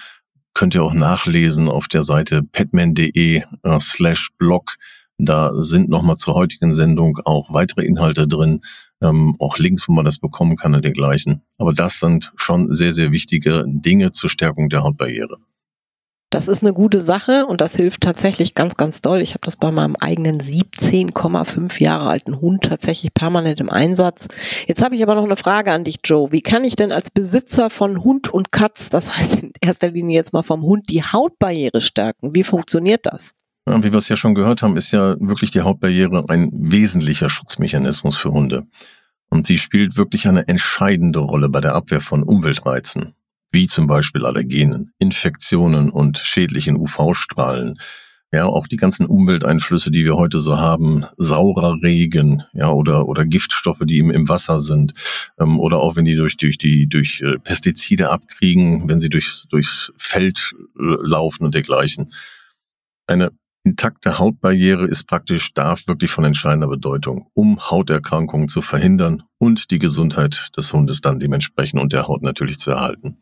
könnt 0.53 0.75
ihr 0.75 0.83
auch 0.83 0.93
nachlesen 0.93 1.67
auf 1.67 1.87
der 1.87 2.03
Seite 2.03 2.43
petman.de 2.43 3.43
äh, 3.63 3.79
slash 3.79 4.29
blog. 4.37 4.75
Da 5.17 5.51
sind 5.55 5.89
nochmal 5.89 6.17
zur 6.17 6.33
heutigen 6.35 6.73
Sendung 6.73 7.19
auch 7.25 7.53
weitere 7.53 7.85
Inhalte 7.85 8.27
drin, 8.27 8.61
ähm, 9.01 9.35
auch 9.39 9.57
Links, 9.57 9.87
wo 9.87 9.93
man 9.93 10.05
das 10.05 10.17
bekommen 10.17 10.55
kann 10.55 10.73
und 10.75 10.83
dergleichen. 10.83 11.41
Aber 11.57 11.73
das 11.73 11.99
sind 11.99 12.31
schon 12.35 12.71
sehr, 12.71 12.93
sehr 12.93 13.11
wichtige 13.11 13.63
Dinge 13.67 14.11
zur 14.11 14.29
Stärkung 14.29 14.69
der 14.69 14.83
Hautbarriere. 14.83 15.37
Das 16.33 16.47
ist 16.47 16.63
eine 16.63 16.73
gute 16.73 16.99
Sache 16.99 17.45
und 17.45 17.61
das 17.61 17.75
hilft 17.75 18.01
tatsächlich 18.01 18.55
ganz, 18.55 18.73
ganz 18.73 19.01
doll. 19.01 19.21
Ich 19.21 19.35
habe 19.35 19.45
das 19.45 19.55
bei 19.55 19.71
meinem 19.71 19.95
eigenen 19.95 20.41
17,5 20.41 21.79
Jahre 21.79 22.09
alten 22.09 22.41
Hund 22.41 22.63
tatsächlich 22.63 23.13
permanent 23.13 23.59
im 23.59 23.69
Einsatz. 23.69 24.27
Jetzt 24.67 24.83
habe 24.83 24.95
ich 24.95 25.03
aber 25.03 25.13
noch 25.13 25.25
eine 25.25 25.37
Frage 25.37 25.71
an 25.71 25.83
dich, 25.83 25.97
Joe. 26.03 26.31
Wie 26.31 26.41
kann 26.41 26.63
ich 26.63 26.75
denn 26.75 26.91
als 26.91 27.11
Besitzer 27.11 27.69
von 27.69 28.03
Hund 28.03 28.33
und 28.33 28.51
Katz, 28.51 28.89
das 28.89 29.15
heißt 29.15 29.43
in 29.43 29.51
erster 29.61 29.91
Linie 29.91 30.15
jetzt 30.15 30.33
mal 30.33 30.41
vom 30.41 30.63
Hund, 30.63 30.89
die 30.89 31.03
Hautbarriere 31.03 31.81
stärken? 31.81 32.33
Wie 32.33 32.43
funktioniert 32.43 33.05
das? 33.05 33.33
Ja, 33.69 33.77
wie 33.83 33.91
wir 33.91 33.99
es 33.99 34.09
ja 34.09 34.15
schon 34.15 34.33
gehört 34.33 34.63
haben, 34.63 34.75
ist 34.75 34.91
ja 34.91 35.15
wirklich 35.19 35.51
die 35.51 35.61
Hautbarriere 35.61 36.25
ein 36.29 36.49
wesentlicher 36.51 37.29
Schutzmechanismus 37.29 38.17
für 38.17 38.29
Hunde. 38.29 38.63
Und 39.29 39.45
sie 39.45 39.59
spielt 39.59 39.97
wirklich 39.97 40.27
eine 40.27 40.47
entscheidende 40.47 41.19
Rolle 41.19 41.49
bei 41.49 41.61
der 41.61 41.75
Abwehr 41.75 42.01
von 42.01 42.23
Umweltreizen 42.23 43.13
wie 43.53 43.67
zum 43.67 43.87
Beispiel 43.87 44.25
Allergenen, 44.25 44.91
Infektionen 44.99 45.89
und 45.89 46.17
schädlichen 46.17 46.75
UV-Strahlen. 46.75 47.77
Ja, 48.31 48.45
auch 48.45 48.65
die 48.65 48.77
ganzen 48.77 49.05
Umwelteinflüsse, 49.05 49.91
die 49.91 50.05
wir 50.05 50.15
heute 50.15 50.41
so 50.41 50.57
haben, 50.57 51.05
saurer 51.17 51.77
Regen, 51.83 52.43
ja, 52.53 52.71
oder, 52.71 53.07
oder 53.07 53.25
Giftstoffe, 53.25 53.83
die 53.83 53.99
im, 53.99 54.09
im 54.09 54.27
Wasser 54.27 54.59
sind, 54.59 54.95
ähm, 55.39 55.59
oder 55.59 55.77
auch 55.77 55.95
wenn 55.95 56.05
die 56.05 56.15
durch, 56.15 56.35
durch 56.37 56.57
die, 56.57 56.87
durch 56.87 57.21
äh, 57.21 57.37
Pestizide 57.37 58.09
abkriegen, 58.09 58.89
wenn 58.89 58.99
sie 58.99 59.09
durchs, 59.09 59.45
durchs 59.49 59.93
Feld 59.97 60.55
äh, 60.79 60.95
laufen 61.01 61.43
und 61.45 61.53
dergleichen. 61.53 62.11
Eine 63.05 63.29
intakte 63.63 64.19
Hautbarriere 64.19 64.85
ist 64.85 65.05
praktisch, 65.05 65.53
darf 65.53 65.87
wirklich 65.87 66.11
von 66.11 66.25
entscheidender 66.25 66.67
Bedeutung, 66.67 67.27
um 67.33 67.59
Hauterkrankungen 67.69 68.49
zu 68.49 68.61
verhindern 68.61 69.23
und 69.37 69.71
die 69.71 69.79
Gesundheit 69.79 70.49
des 70.57 70.71
Hundes 70.73 71.01
dann 71.01 71.19
dementsprechend 71.19 71.81
und 71.81 71.93
der 71.93 72.07
Haut 72.07 72.21
natürlich 72.21 72.59
zu 72.59 72.71
erhalten. 72.71 73.17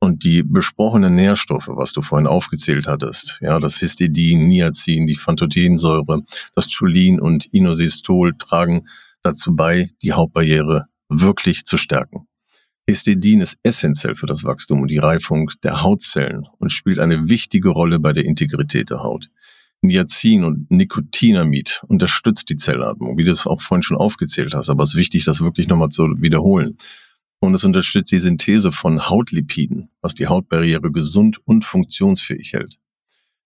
Und 0.00 0.22
die 0.22 0.44
besprochenen 0.44 1.14
Nährstoffe, 1.14 1.68
was 1.68 1.92
du 1.92 2.02
vorhin 2.02 2.28
aufgezählt 2.28 2.86
hattest, 2.86 3.38
ja, 3.40 3.58
das 3.58 3.78
Histidin, 3.78 4.46
Niacin, 4.46 5.06
die 5.06 5.16
Phantothensäure, 5.16 6.22
das 6.54 6.68
Cholin 6.72 7.20
und 7.20 7.46
Inositol 7.46 8.34
tragen 8.38 8.86
dazu 9.22 9.56
bei, 9.56 9.88
die 10.02 10.12
Hautbarriere 10.12 10.86
wirklich 11.08 11.64
zu 11.64 11.76
stärken. 11.76 12.28
Histidin 12.88 13.40
ist 13.40 13.58
essentiell 13.62 14.14
für 14.14 14.26
das 14.26 14.44
Wachstum 14.44 14.80
und 14.82 14.88
die 14.88 14.98
Reifung 14.98 15.50
der 15.62 15.82
Hautzellen 15.82 16.46
und 16.58 16.70
spielt 16.70 17.00
eine 17.00 17.28
wichtige 17.28 17.68
Rolle 17.68 17.98
bei 17.98 18.12
der 18.12 18.24
Integrität 18.24 18.90
der 18.90 19.02
Haut. 19.02 19.30
Niacin 19.82 20.44
und 20.44 20.70
Nikotinamid 20.70 21.82
unterstützt 21.86 22.50
die 22.50 22.56
Zellatmung, 22.56 23.16
wie 23.16 23.24
du 23.24 23.30
es 23.30 23.46
auch 23.46 23.60
vorhin 23.60 23.82
schon 23.82 23.96
aufgezählt 23.96 24.54
hast, 24.54 24.70
aber 24.70 24.82
es 24.82 24.90
ist 24.90 24.96
wichtig, 24.96 25.24
das 25.24 25.40
wirklich 25.40 25.68
nochmal 25.68 25.90
zu 25.90 26.04
wiederholen. 26.18 26.76
Und 27.40 27.54
es 27.54 27.62
unterstützt 27.62 28.10
die 28.10 28.18
Synthese 28.18 28.72
von 28.72 29.08
Hautlipiden, 29.08 29.90
was 30.00 30.14
die 30.14 30.26
Hautbarriere 30.26 30.90
gesund 30.90 31.38
und 31.44 31.64
funktionsfähig 31.64 32.52
hält. 32.52 32.78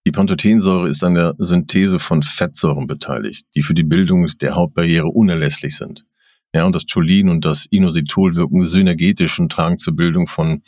Die 0.07 0.11
Pantothensäure 0.11 0.89
ist 0.89 1.05
an 1.05 1.15
der 1.15 1.35
Synthese 1.39 1.99
von 1.99 2.23
Fettsäuren 2.23 2.87
beteiligt, 2.87 3.47
die 3.55 3.63
für 3.63 3.75
die 3.75 3.85
Bildung 3.85 4.27
der 4.41 4.57
Hautbarriere 4.57 5.09
unerlässlich 5.09 5.77
sind. 5.77 6.07
Ja, 6.55 6.65
und 6.65 6.75
das 6.75 6.87
Cholin 6.87 7.29
und 7.29 7.45
das 7.45 7.67
Inositol 7.67 8.35
wirken 8.35 8.65
synergetisch 8.65 9.39
und 9.39 9.53
tragen 9.53 9.79
zur 9.79 9.95
Bildung 9.95 10.27
von 10.27 10.63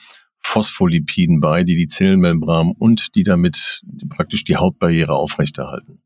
Phospholipiden 0.55 1.41
bei, 1.41 1.65
die 1.65 1.75
die 1.75 1.89
Zellenmembran 1.89 2.75
und 2.79 3.17
die 3.17 3.25
damit 3.25 3.83
praktisch 4.09 4.45
die 4.45 4.57
Hautbarriere 4.57 5.13
aufrechterhalten. 5.13 6.01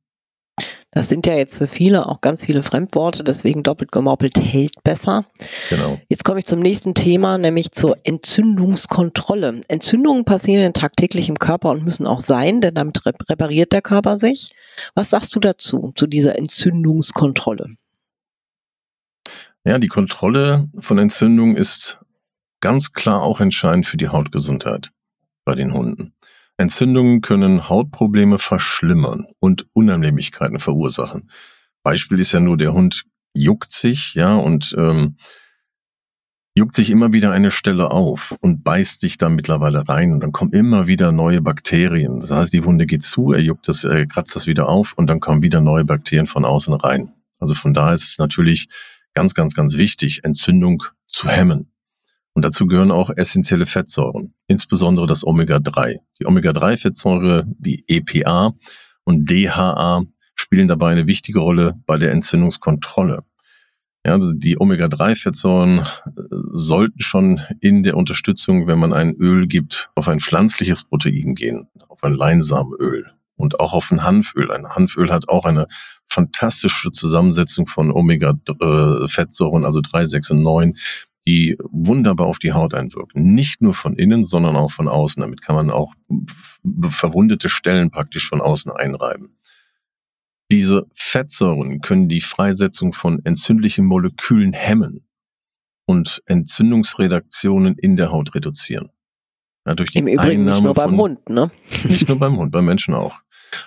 Das 0.91 1.11
sind 1.11 1.27
ja 1.27 1.35
jetzt 1.35 1.59
für 1.59 1.69
viele 1.69 2.07
auch 2.07 2.23
ganz 2.23 2.47
viele 2.47 2.63
Fremdworte, 2.63 3.23
deswegen 3.23 3.63
doppelt 3.63 3.93
gemoppelt 3.93 4.39
hält 4.39 4.83
besser. 4.83 5.27
Genau. 5.69 6.01
Jetzt 6.09 6.25
komme 6.25 6.39
ich 6.39 6.47
zum 6.47 6.61
nächsten 6.61 6.95
Thema, 6.95 7.37
nämlich 7.37 7.73
zur 7.73 7.99
Entzündungskontrolle. 8.05 9.61
Entzündungen 9.69 10.25
passieren 10.25 10.73
tagtäglich 10.73 11.29
im 11.29 11.39
Körper 11.39 11.71
und 11.71 11.85
müssen 11.85 12.07
auch 12.07 12.23
sein, 12.23 12.63
denn 12.63 12.75
damit 12.75 13.05
repariert 13.05 13.73
der 13.73 13.83
Körper 13.83 14.19
sich. 14.19 14.53
Was 14.95 15.11
sagst 15.11 15.37
du 15.37 15.41
dazu, 15.41 15.93
zu 15.95 16.07
dieser 16.07 16.39
Entzündungskontrolle? 16.39 17.69
Ja, 19.67 19.79
die 19.79 19.89
Kontrolle 19.89 20.71
von 20.79 20.97
Entzündungen 20.97 21.55
ist 21.55 21.99
ganz 22.61 22.93
klar 22.93 23.23
auch 23.23 23.41
entscheidend 23.41 23.87
für 23.87 23.97
die 23.97 24.09
Hautgesundheit 24.09 24.93
bei 25.45 25.55
den 25.55 25.73
Hunden. 25.73 26.15
Entzündungen 26.57 27.21
können 27.21 27.69
Hautprobleme 27.69 28.39
verschlimmern 28.39 29.27
und 29.39 29.67
Unannehmlichkeiten 29.73 30.59
verursachen. 30.59 31.31
Beispiel 31.85 32.19
ist 32.19 32.33
ja 32.33 32.41
nur, 32.41 32.57
der 32.57 32.73
Hund 32.73 33.05
juckt 33.33 33.73
sich, 33.73 34.15
ja, 34.15 34.35
und 34.35 34.75
ähm, 34.77 35.17
juckt 36.59 36.75
sich 36.75 36.91
immer 36.91 37.13
wieder 37.13 37.31
eine 37.31 37.53
Stelle 37.53 37.93
auf 37.93 38.37
und 38.41 38.65
beißt 38.65 39.01
sich 39.01 39.17
da 39.17 39.29
mittlerweile 39.29 39.89
rein 39.89 40.13
und 40.13 40.21
dann 40.21 40.33
kommen 40.33 40.53
immer 40.53 40.89
wieder 40.89 41.13
neue 41.13 41.41
Bakterien. 41.41 42.19
Das 42.19 42.33
heißt, 42.33 42.53
die 42.53 42.65
Wunde 42.65 42.87
geht 42.87 43.05
zu, 43.05 43.33
er 43.33 43.41
juckt 43.41 43.69
das, 43.69 43.85
er 43.85 44.07
kratzt 44.07 44.35
das 44.35 44.49
wieder 44.49 44.69
auf 44.69 44.93
und 44.95 45.07
dann 45.07 45.21
kommen 45.21 45.41
wieder 45.41 45.61
neue 45.61 45.85
Bakterien 45.85 46.27
von 46.27 46.45
außen 46.45 46.75
rein. 46.75 47.13
Also 47.39 47.55
von 47.55 47.73
daher 47.73 47.95
ist 47.95 48.11
es 48.11 48.19
natürlich 48.19 48.69
ganz, 49.15 49.35
ganz, 49.35 49.55
ganz 49.55 49.77
wichtig, 49.77 50.25
Entzündung 50.25 50.83
zu 51.07 51.29
hemmen. 51.29 51.73
Und 52.39 52.45
dazu 52.45 52.69
gehören 52.69 52.93
auch 52.93 53.11
essentielle 53.17 53.67
Fettsäuren, 53.67 54.33
insbesondere 54.47 55.09
das 55.09 55.27
Omega-3. 55.27 55.97
Die 56.21 56.25
Omega-3-Fettsäure 56.25 57.45
wie 57.59 57.83
EPA 57.89 58.53
und 59.03 59.29
DHA 59.29 60.05
spielen 60.37 60.69
dabei 60.69 60.93
eine 60.93 61.09
wichtige 61.09 61.41
Rolle 61.41 61.75
bei 61.85 61.99
der 61.99 62.13
Entzündungskontrolle. 62.13 63.25
Ja, 64.07 64.13
also 64.13 64.35
die 64.35 64.57
Omega-3-Fettsäuren 64.57 65.81
äh, 65.81 65.83
sollten 66.53 67.01
schon 67.01 67.41
in 67.59 67.83
der 67.83 67.97
Unterstützung, 67.97 68.69
wenn 68.69 68.79
man 68.79 68.93
ein 68.93 69.17
Öl 69.17 69.49
gibt, 69.49 69.91
auf 69.97 70.07
ein 70.07 70.21
pflanzliches 70.21 70.85
Protein 70.85 71.35
gehen, 71.35 71.67
auf 71.89 72.05
ein 72.05 72.15
Leinsamenöl 72.15 73.11
und 73.35 73.59
auch 73.59 73.73
auf 73.73 73.91
ein 73.91 74.05
Hanföl. 74.05 74.53
Ein 74.53 74.69
Hanföl 74.69 75.11
hat 75.11 75.29
auch 75.29 75.45
eine 75.45 75.67
fantastische 76.07 76.93
Zusammensetzung 76.93 77.67
von 77.67 77.91
Omega-Fettsäuren, 77.91 79.65
also 79.65 79.81
3, 79.81 80.07
6 80.07 80.31
und 80.31 80.43
9, 80.45 80.75
die 81.29 81.59
wunderbar 81.63 82.27
auf 82.27 82.39
die 82.39 82.55
Haut 82.55 82.73
einwirken. 82.73 83.35
Nicht 83.35 83.61
nur 83.61 83.75
von 83.75 83.97
innen, 83.97 84.25
sondern 84.25 84.57
auch 84.57 84.71
von 84.71 84.89
außen. 84.89 85.21
Damit 85.21 85.43
kann 85.43 85.57
man 85.57 85.71
auch 85.71 85.93
verwundete 86.89 87.51
Stellen 87.51 87.91
praktisch 87.91 88.27
von 88.27 88.41
außen 88.41 88.73
einreiben. 88.73 89.37
Diese 90.51 90.87
Fettsäuren 90.95 91.83
können 91.83 92.09
die 92.09 92.23
Freisetzung 92.23 92.95
von 92.95 93.23
entzündlichen 93.27 93.85
Molekülen 93.85 94.55
hemmen 94.55 95.07
und 95.85 96.23
Entzündungsredaktionen 96.25 97.77
in 97.77 97.97
der 97.97 98.11
Haut 98.11 98.35
reduzieren. 98.35 98.89
Ja, 99.67 99.75
durch 99.75 99.91
die 99.91 99.99
Im 99.99 100.09
Übrigen 100.09 100.49
Einnahme 100.49 100.51
nicht 100.51 100.63
nur 100.63 100.73
beim 100.73 100.91
von, 100.91 100.99
Hund, 100.99 101.29
ne? 101.29 101.51
Nicht 101.85 102.09
nur 102.09 102.19
beim 102.19 102.39
Hund, 102.39 102.53
beim 102.53 102.65
Menschen 102.65 102.95
auch. 102.95 103.19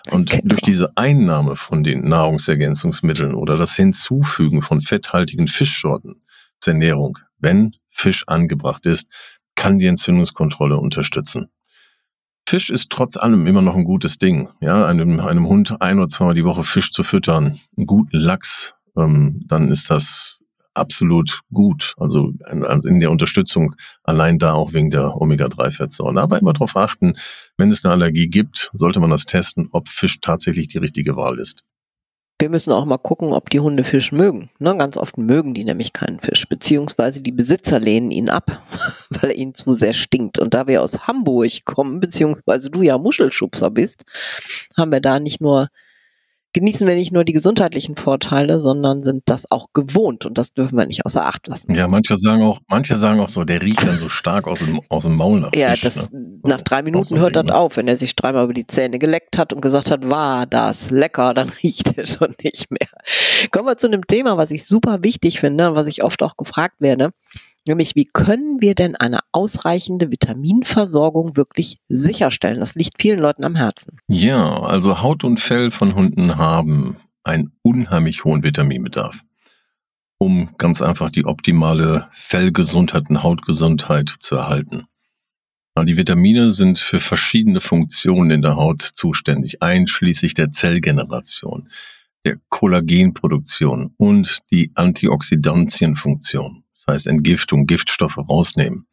Und 0.10 0.32
genau. 0.32 0.44
durch 0.46 0.62
diese 0.62 0.98
Einnahme 0.98 1.56
von 1.56 1.84
den 1.84 2.10
Nahrungsergänzungsmitteln 2.10 3.36
oder 3.36 3.56
das 3.56 3.75
Hinzufügen 3.75 4.63
von 4.63 4.82
fetthaltigen 4.82 5.48
Fischsorten 5.48 6.24
zur 6.62 6.74
Ernährung 6.74 7.18
wenn 7.41 7.75
Fisch 7.89 8.24
angebracht 8.27 8.86
ist, 8.86 9.08
kann 9.56 9.80
die 9.80 9.88
Entzündungskontrolle 9.88 10.77
unterstützen. 10.77 11.48
Fisch 12.48 12.70
ist 12.70 12.89
trotz 12.89 13.18
allem 13.18 13.48
immer 13.48 13.62
noch 13.62 13.75
ein 13.75 13.84
gutes 13.84 14.18
Ding. 14.18 14.50
Ja, 14.62 14.86
einem, 14.86 15.20
einem 15.20 15.48
Hund 15.48 15.82
ein 15.82 16.00
oder 16.00 16.10
zweimal 16.10 16.36
die 16.36 16.46
Woche 16.46 16.63
Fisch 16.63 16.91
zu 16.91 17.03
füttern, 17.03 17.60
einen 17.77 17.86
guten 17.86 18.18
Lachs, 18.18 18.74
ähm, 18.98 19.44
dann 19.48 19.70
ist 19.70 19.89
das 19.89 20.39
absolut 20.74 21.41
gut. 21.53 21.94
Also 21.98 22.34
in 22.50 23.00
der 23.00 23.12
Unterstützung 23.12 23.75
allein 24.03 24.39
da 24.39 24.53
auch 24.53 24.74
wegen 24.74 24.89
der 24.89 25.15
Omega-3-Fettsäuren. 25.15 26.18
Aber 26.18 26.39
immer 26.39 26.53
darauf 26.53 26.75
achten, 26.75 27.13
wenn 27.58 27.72
es 27.72 27.84
eine 27.84 27.94
Allergie 27.94 28.27
gibt, 28.27 28.72
sollte 28.74 29.00
man 29.00 29.10
das 29.10 29.25
testen, 29.25 29.68
ob 29.72 29.89
Fisch 29.89 30.20
tatsächlich 30.22 30.68
die 30.70 30.77
richtige 30.77 31.15
Wahl 31.15 31.39
ist. 31.39 31.63
Wir 32.41 32.50
müssen 32.50 32.74
auch 32.74 32.86
mal 32.86 32.98
gucken, 32.98 33.33
ob 33.33 33.51
die 33.51 33.60
Hunde 33.60 33.83
Fisch 33.83 34.12
mögen. 34.12 34.50
Ne, 34.57 34.75
ganz 34.75 34.98
oft 34.98 35.15
mögen 35.15 35.53
die 35.53 35.63
nämlich 35.63 35.93
keinen 35.93 36.19
Fisch, 36.19 36.50
beziehungsweise 36.50 37.21
die 37.21 37.31
Besitzer 37.31 37.79
lehnen 37.79 38.10
ihn 38.10 38.31
ab, 38.31 38.63
weil 39.12 39.29
er 39.29 39.36
ihnen 39.36 39.53
zu 39.53 39.75
sehr 39.75 39.93
stinkt. 39.93 40.39
Und 40.39 40.55
da 40.55 40.65
wir 40.65 40.81
aus 40.81 41.05
Hamburg 41.05 41.65
kommen, 41.65 42.00
beziehungsweise 42.00 42.71
du 42.71 42.81
ja 42.81 42.98
Muschelschubser 42.98 43.69
bist, 43.69 44.05
haben 44.75 44.91
wir 44.91 45.01
da 45.01 45.19
nicht 45.19 45.39
nur 45.39 45.67
genießen 46.53 46.88
wir 46.88 46.96
nicht 46.96 47.13
nur 47.13 47.24
die 47.24 47.34
gesundheitlichen 47.34 47.96
Vorteile, 47.96 48.60
sondern 48.60 49.01
sind 49.03 49.24
das 49.25 49.50
auch 49.51 49.67
gewohnt 49.74 50.25
und 50.25 50.38
das 50.38 50.53
dürfen 50.53 50.77
wir 50.77 50.86
nicht 50.86 51.05
außer 51.05 51.25
Acht 51.25 51.48
lassen. 51.48 51.74
Ja, 51.74 51.88
manche 51.88 52.17
sagen 52.17 52.41
auch, 52.43 52.60
manche 52.67 52.96
sagen 52.96 53.20
auch 53.20 53.29
so, 53.29 53.43
der 53.43 53.62
riecht 53.62 53.86
dann 53.86 53.98
so 53.98 54.10
stark 54.10 54.48
aus 54.48 54.60
dem, 54.60 54.81
aus 54.89 55.03
dem 55.03 55.15
Maul 55.15 55.39
nach 55.39 55.51
Ja, 55.55 55.70
Fisch, 55.70 55.81
das, 55.81 56.12
ne? 56.12 56.39
nach 56.43 56.62
drei 56.62 56.81
Minuten 56.81 57.17
hört 57.20 57.36
das 57.36 57.46
ne? 57.46 57.55
auf. 57.55 57.77
Wenn 57.77 57.88
er 57.88 57.96
sich 57.96 58.15
dreimal 58.15 58.46
über 58.46 58.53
die 58.53 58.67
Zähne 58.67 59.00
geleckt 59.00 59.38
hat 59.38 59.53
und 59.53 59.62
gesagt 59.62 59.91
hat, 59.91 60.10
war 60.10 60.46
das 60.46 60.91
lecker, 60.91 61.34
dann 61.34 61.50
riecht 61.63 61.98
er 61.98 62.05
schon 62.05 62.36
nicht 62.43 62.70
mehr. 62.70 62.89
Kommen 63.51 63.67
wir 63.67 63.77
zu 63.77 63.88
einem 63.88 64.05
Thema, 64.05 64.38
was 64.38 64.51
ich 64.51 64.65
super 64.65 65.03
wichtig 65.03 65.39
finde 65.39 65.70
und 65.70 65.75
was 65.75 65.88
ich 65.88 66.03
oft 66.03 66.22
auch 66.24 66.38
gefragt 66.38 66.75
werde. 66.79 67.12
Nämlich, 67.68 67.96
wie 67.96 68.06
können 68.06 68.60
wir 68.60 68.74
denn 68.74 68.96
eine 68.96 69.20
ausreichende 69.32 70.12
Vitaminversorgung 70.12 71.38
wirklich 71.38 71.75
sicherstellen? 71.89 72.60
Das 72.60 72.75
liegt 72.75 73.00
vielen 73.00 73.20
Leuten 73.20 73.44
am 73.44 73.56
Herzen. 73.56 73.98
Ja, 74.08 74.62
also 74.62 75.01
Haut 75.01 75.24
und 75.24 75.39
Fell 75.39 75.70
von 75.70 75.94
Hunden 75.94 76.38
haben 76.38 76.98
einen 77.24 77.51
unheimlich 77.62 78.24
hohen 78.24 78.41
Vitaminbedarf, 78.41 79.22
um 80.18 80.50
ganz 80.58 80.82
einfach 80.82 81.12
die 81.12 81.25
optimale 81.25 82.10
Fellgesundheit 82.13 83.10
und 83.10 83.22
Hautgesundheit 83.22 84.10
zu 84.20 84.36
erhalten. 84.36 84.86
Die 85.80 85.98
Vitamine 85.98 86.51
sind 86.51 86.80
für 86.80 87.00
verschiedene 87.00 87.62
Funktionen 87.62 88.32
in 88.32 88.41
der 88.41 88.56
Haut 88.56 88.82
zuständig, 88.82 89.63
einschließlich 89.63 90.34
der 90.34 90.51
Zellgeneration, 90.51 91.70
der 92.25 92.38
Kollagenproduktion 92.50 93.94
und 93.98 94.39
die 94.51 94.72
Antioxidantienfunktion 94.75 96.61
das 96.86 96.96
heißt 96.96 97.08
Entgiftung, 97.08 97.68
Giftstoffe 97.68 98.18
rausnehmen. 98.18 98.88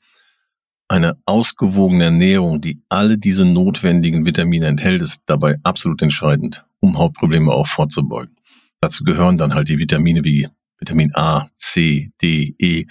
Eine 0.88 1.18
ausgewogene 1.26 2.04
Ernährung, 2.04 2.60
die 2.60 2.82
alle 2.88 3.18
diese 3.18 3.44
notwendigen 3.44 4.24
Vitamine 4.24 4.66
enthält, 4.66 5.02
ist 5.02 5.22
dabei 5.26 5.56
absolut 5.62 6.00
entscheidend, 6.00 6.64
um 6.80 6.96
Hautprobleme 6.98 7.52
auch 7.52 7.66
vorzubeugen. 7.66 8.36
Dazu 8.80 9.04
gehören 9.04 9.36
dann 9.36 9.54
halt 9.54 9.68
die 9.68 9.78
Vitamine 9.78 10.24
wie 10.24 10.48
Vitamin 10.78 11.12
A, 11.14 11.50
C, 11.56 12.10
D, 12.22 12.54
E 12.58 12.86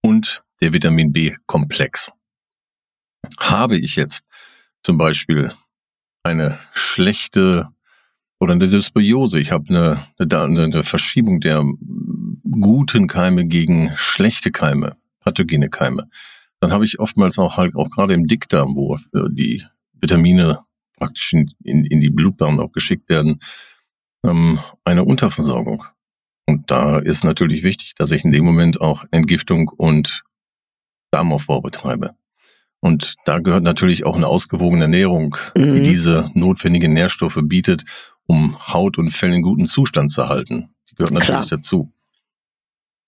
und 0.00 0.42
der 0.60 0.72
Vitamin 0.72 1.12
B-Komplex. 1.12 2.10
Habe 3.38 3.76
ich 3.76 3.96
jetzt 3.96 4.24
zum 4.82 4.96
Beispiel 4.96 5.52
eine 6.22 6.58
schlechte 6.72 7.68
oder 8.40 8.54
eine 8.54 8.66
Dysbiose, 8.66 9.38
ich 9.38 9.52
habe 9.52 9.68
eine, 9.68 10.06
eine, 10.18 10.64
eine 10.64 10.82
Verschiebung 10.82 11.40
der 11.40 11.62
guten 12.60 13.06
Keime 13.08 13.46
gegen 13.46 13.92
schlechte 13.96 14.50
Keime, 14.50 14.96
pathogene 15.20 15.68
Keime, 15.68 16.08
dann 16.60 16.72
habe 16.72 16.84
ich 16.84 17.00
oftmals 17.00 17.38
auch 17.38 17.56
halt 17.56 17.74
auch 17.74 17.90
gerade 17.90 18.14
im 18.14 18.26
Dickdarm, 18.26 18.76
wo 18.76 18.96
äh, 18.96 19.28
die 19.30 19.64
Vitamine 19.94 20.60
praktisch 20.96 21.32
in, 21.32 21.50
in, 21.64 21.84
in 21.84 22.00
die 22.00 22.10
Blutbahn 22.10 22.60
auch 22.60 22.70
geschickt 22.70 23.08
werden, 23.08 23.40
ähm, 24.24 24.60
eine 24.84 25.04
Unterversorgung. 25.04 25.84
Und 26.46 26.70
da 26.70 26.98
ist 26.98 27.24
natürlich 27.24 27.62
wichtig, 27.62 27.94
dass 27.96 28.12
ich 28.12 28.24
in 28.24 28.32
dem 28.32 28.44
Moment 28.44 28.80
auch 28.80 29.04
Entgiftung 29.10 29.68
und 29.68 30.22
Darmaufbau 31.10 31.60
betreibe. 31.60 32.14
Und 32.80 33.14
da 33.24 33.38
gehört 33.38 33.62
natürlich 33.62 34.04
auch 34.04 34.16
eine 34.16 34.26
ausgewogene 34.26 34.84
Ernährung, 34.84 35.36
mhm. 35.56 35.74
die 35.74 35.82
diese 35.82 36.30
notwendigen 36.34 36.92
Nährstoffe 36.92 37.38
bietet, 37.42 37.84
um 38.26 38.56
Haut 38.68 38.98
und 38.98 39.10
Fell 39.10 39.32
in 39.32 39.42
guten 39.42 39.66
Zustand 39.66 40.10
zu 40.10 40.28
halten. 40.28 40.70
Die 40.90 40.94
gehört 40.96 41.14
natürlich 41.14 41.48
Klar. 41.48 41.58
dazu. 41.58 41.92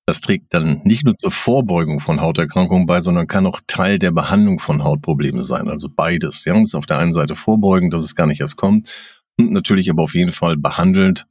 Das 0.07 0.21
trägt 0.21 0.53
dann 0.53 0.83
nicht 0.85 1.05
nur 1.05 1.17
zur 1.17 1.31
Vorbeugung 1.31 1.99
von 1.99 2.21
Hauterkrankungen 2.21 2.87
bei, 2.87 3.01
sondern 3.01 3.27
kann 3.27 3.47
auch 3.47 3.61
Teil 3.67 3.99
der 3.99 4.11
Behandlung 4.11 4.59
von 4.59 4.85
Hautproblemen 4.85 5.43
sein. 5.43 5.69
Also 5.69 5.89
beides. 5.89 6.45
Ja, 6.45 6.53
das 6.53 6.65
ist 6.65 6.75
auf 6.75 6.87
der 6.87 6.99
einen 6.99 7.15
Seite 7.15 7.37
vorbeugen, 7.37 7.91
dass 7.91 8.05
es 8.05 8.15
gar 8.15 8.27
nicht 8.27 8.41
erst 8.41 8.57
kommt. 8.57 8.91
Und 9.39 9.51
natürlich 9.53 9.89
aber 9.91 10.03
auf 10.03 10.15
jeden 10.15 10.33
Fall 10.33 10.57
behandelt. 10.57 11.27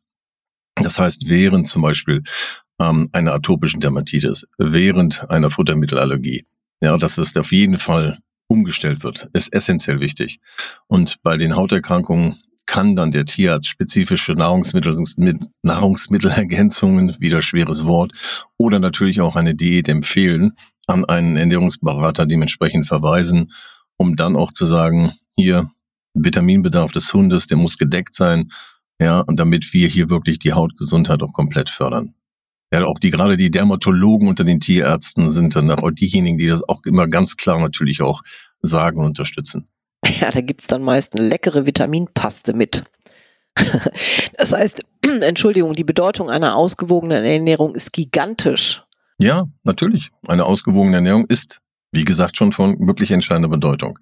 Das 0.76 0.98
heißt, 0.98 1.28
während 1.28 1.68
zum 1.68 1.84
Beispiel 1.84 2.24
ähm, 2.82 3.10
einer 3.14 3.34
atopischen 3.34 3.80
Dermatitis, 3.80 4.48
während 4.58 5.30
einer 5.30 5.52
Futtermittelallergie, 5.52 6.46
ja, 6.82 6.98
dass 6.98 7.20
es 7.20 7.38
auf 7.38 7.52
jeden 7.52 7.78
Fall 7.78 8.20
umgestellt 8.48 9.04
wird, 9.04 9.30
ist 9.34 9.54
essentiell 9.54 10.00
wichtig. 10.00 10.40
Und 10.88 11.22
bei 11.22 11.38
den 11.38 11.56
Hauterkrankungen 11.56 12.43
kann 12.74 12.96
dann 12.96 13.12
der 13.12 13.26
Tierarzt 13.26 13.68
spezifische 13.68 14.34
Nahrungsmittel, 14.34 14.98
Nahrungsmittelergänzungen, 15.62 17.16
wieder 17.20 17.44
schweres 17.44 17.86
Wort, 17.86 18.14
oder 18.58 18.80
natürlich 18.80 19.22
auch 19.22 19.36
eine 19.36 19.54
Diät 19.54 19.88
empfehlen, 19.88 20.54
an 20.88 21.06
einen 21.06 21.38
Ernährungsberater 21.38 22.26
dementsprechend 22.26 22.88
verweisen, 22.88 23.52
um 23.98 24.16
dann 24.16 24.36
auch 24.36 24.52
zu 24.52 24.66
sagen, 24.66 25.12
hier 25.36 25.70
Vitaminbedarf 26.16 26.92
des 26.92 27.14
Hundes, 27.14 27.46
der 27.46 27.58
muss 27.58 27.78
gedeckt 27.78 28.16
sein, 28.16 28.50
ja, 29.00 29.20
und 29.20 29.40
damit 29.40 29.72
wir 29.74 29.88
hier 29.88 30.10
wirklich 30.10 30.40
die 30.40 30.54
Hautgesundheit 30.54 31.22
auch 31.22 31.34
komplett 31.34 31.70
fördern. 31.70 32.16
Ja, 32.74 32.84
auch 32.86 32.98
die, 32.98 33.12
gerade 33.12 33.38
die 33.38 33.52
Dermatologen 33.52 34.28
unter 34.28 34.46
den 34.46 34.60
Tierärzten 34.60 35.30
sind 35.30 35.56
dann 35.56 35.70
auch 35.70 35.92
diejenigen, 35.92 36.40
die 36.40 36.48
das 36.48 36.68
auch 36.68 36.82
immer 36.86 37.08
ganz 37.08 37.38
klar 37.38 37.60
natürlich 37.60 38.02
auch 38.02 38.24
sagen 38.64 38.98
und 38.98 39.06
unterstützen. 39.06 39.68
Ja, 40.20 40.32
da 40.32 40.42
gibt's 40.42 40.68
dann 40.68 40.84
meist 40.84 41.18
eine 41.18 41.28
leckere 41.28 41.66
Vitaminpaste 41.66 42.54
mit. 42.54 42.84
Das 44.38 44.52
heißt, 44.52 44.82
Entschuldigung, 45.22 45.74
die 45.74 45.84
Bedeutung 45.84 46.30
einer 46.30 46.56
ausgewogenen 46.56 47.24
Ernährung 47.24 47.76
ist 47.76 47.94
gigantisch. 47.94 48.84
Ja, 49.20 49.46
natürlich. 49.64 50.10
Eine 50.28 50.46
ausgewogene 50.46 50.98
Ernährung 50.98 51.26
ist, 51.28 51.62
wie 51.92 52.04
gesagt, 52.04 52.36
schon 52.36 52.52
von 52.52 52.88
wirklich 52.88 53.12
entscheidender 53.12 53.50
Bedeutung. 53.50 54.00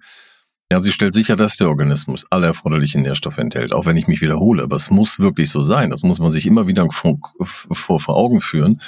Ja, 0.72 0.80
sie 0.80 0.90
stellt 0.90 1.12
sicher, 1.12 1.36
dass 1.36 1.58
der 1.58 1.68
Organismus 1.68 2.26
alle 2.30 2.46
erforderlichen 2.46 3.02
Nährstoffe 3.02 3.36
enthält, 3.36 3.74
auch 3.74 3.84
wenn 3.84 3.98
ich 3.98 4.08
mich 4.08 4.22
wiederhole. 4.22 4.62
Aber 4.62 4.76
es 4.76 4.90
muss 4.90 5.18
wirklich 5.18 5.50
so 5.50 5.62
sein. 5.62 5.90
Das 5.90 6.02
muss 6.02 6.18
man 6.18 6.32
sich 6.32 6.46
immer 6.46 6.66
wieder 6.66 6.88
vor, 6.90 7.18
vor, 7.42 8.00
vor 8.00 8.16
Augen 8.16 8.40
führen, 8.40 8.80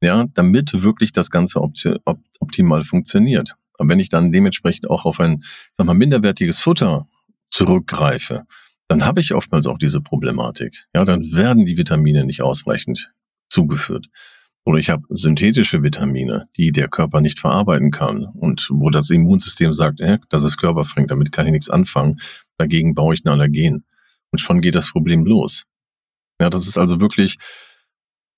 ja, 0.00 0.26
damit 0.34 0.82
wirklich 0.82 1.12
das 1.12 1.30
Ganze 1.30 1.60
optimal 1.60 2.84
funktioniert. 2.84 3.56
Und 3.78 3.88
wenn 3.88 4.00
ich 4.00 4.08
dann 4.08 4.30
dementsprechend 4.30 4.90
auch 4.90 5.04
auf 5.04 5.20
ein, 5.20 5.42
sag 5.72 5.86
mal, 5.86 5.94
minderwertiges 5.94 6.60
Futter 6.60 7.08
zurückgreife, 7.48 8.44
dann 8.88 9.04
habe 9.04 9.20
ich 9.20 9.34
oftmals 9.34 9.66
auch 9.66 9.78
diese 9.78 10.00
Problematik. 10.00 10.84
Ja, 10.94 11.04
dann 11.04 11.32
werden 11.32 11.64
die 11.64 11.76
Vitamine 11.76 12.24
nicht 12.24 12.42
ausreichend 12.42 13.12
zugeführt. 13.48 14.08
Oder 14.64 14.78
ich 14.78 14.90
habe 14.90 15.02
synthetische 15.10 15.82
Vitamine, 15.82 16.48
die 16.56 16.70
der 16.70 16.88
Körper 16.88 17.20
nicht 17.20 17.40
verarbeiten 17.40 17.90
kann 17.90 18.26
und 18.34 18.68
wo 18.70 18.90
das 18.90 19.10
Immunsystem 19.10 19.74
sagt, 19.74 20.00
äh, 20.00 20.18
das 20.28 20.44
ist 20.44 20.56
körperfremd, 20.56 21.10
damit 21.10 21.32
kann 21.32 21.46
ich 21.46 21.52
nichts 21.52 21.70
anfangen. 21.70 22.20
Dagegen 22.58 22.94
baue 22.94 23.14
ich 23.14 23.24
ein 23.24 23.28
Allergen. 23.28 23.84
Und 24.30 24.38
schon 24.38 24.60
geht 24.60 24.74
das 24.74 24.90
Problem 24.90 25.24
los. 25.24 25.64
Ja, 26.40 26.48
das 26.48 26.66
ist 26.66 26.78
also 26.78 27.00
wirklich 27.00 27.38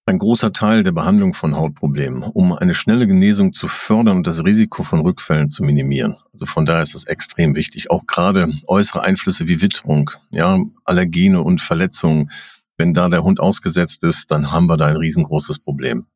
ein 0.06 0.18
großer 0.18 0.52
Teil 0.52 0.82
der 0.82 0.92
Behandlung 0.92 1.32
von 1.32 1.56
Hautproblemen, 1.56 2.22
um 2.22 2.52
eine 2.52 2.74
schnelle 2.74 3.06
Genesung 3.06 3.52
zu 3.52 3.68
fördern 3.68 4.18
und 4.18 4.26
das 4.26 4.44
Risiko 4.44 4.82
von 4.82 5.00
Rückfällen 5.00 5.48
zu 5.48 5.62
minimieren. 5.62 6.16
Also 6.32 6.44
von 6.46 6.66
daher 6.66 6.82
ist 6.82 6.94
es 6.94 7.04
extrem 7.04 7.54
wichtig. 7.54 7.90
Auch 7.90 8.06
gerade 8.06 8.52
äußere 8.66 9.02
Einflüsse 9.02 9.46
wie 9.46 9.62
Witterung, 9.62 10.10
ja, 10.30 10.58
Allergene 10.84 11.42
und 11.42 11.62
Verletzungen. 11.62 12.30
Wenn 12.76 12.92
da 12.92 13.08
der 13.08 13.22
Hund 13.22 13.40
ausgesetzt 13.40 14.04
ist, 14.04 14.30
dann 14.30 14.50
haben 14.50 14.66
wir 14.66 14.76
da 14.76 14.86
ein 14.86 14.96
riesengroßes 14.96 15.60
Problem. 15.60 16.06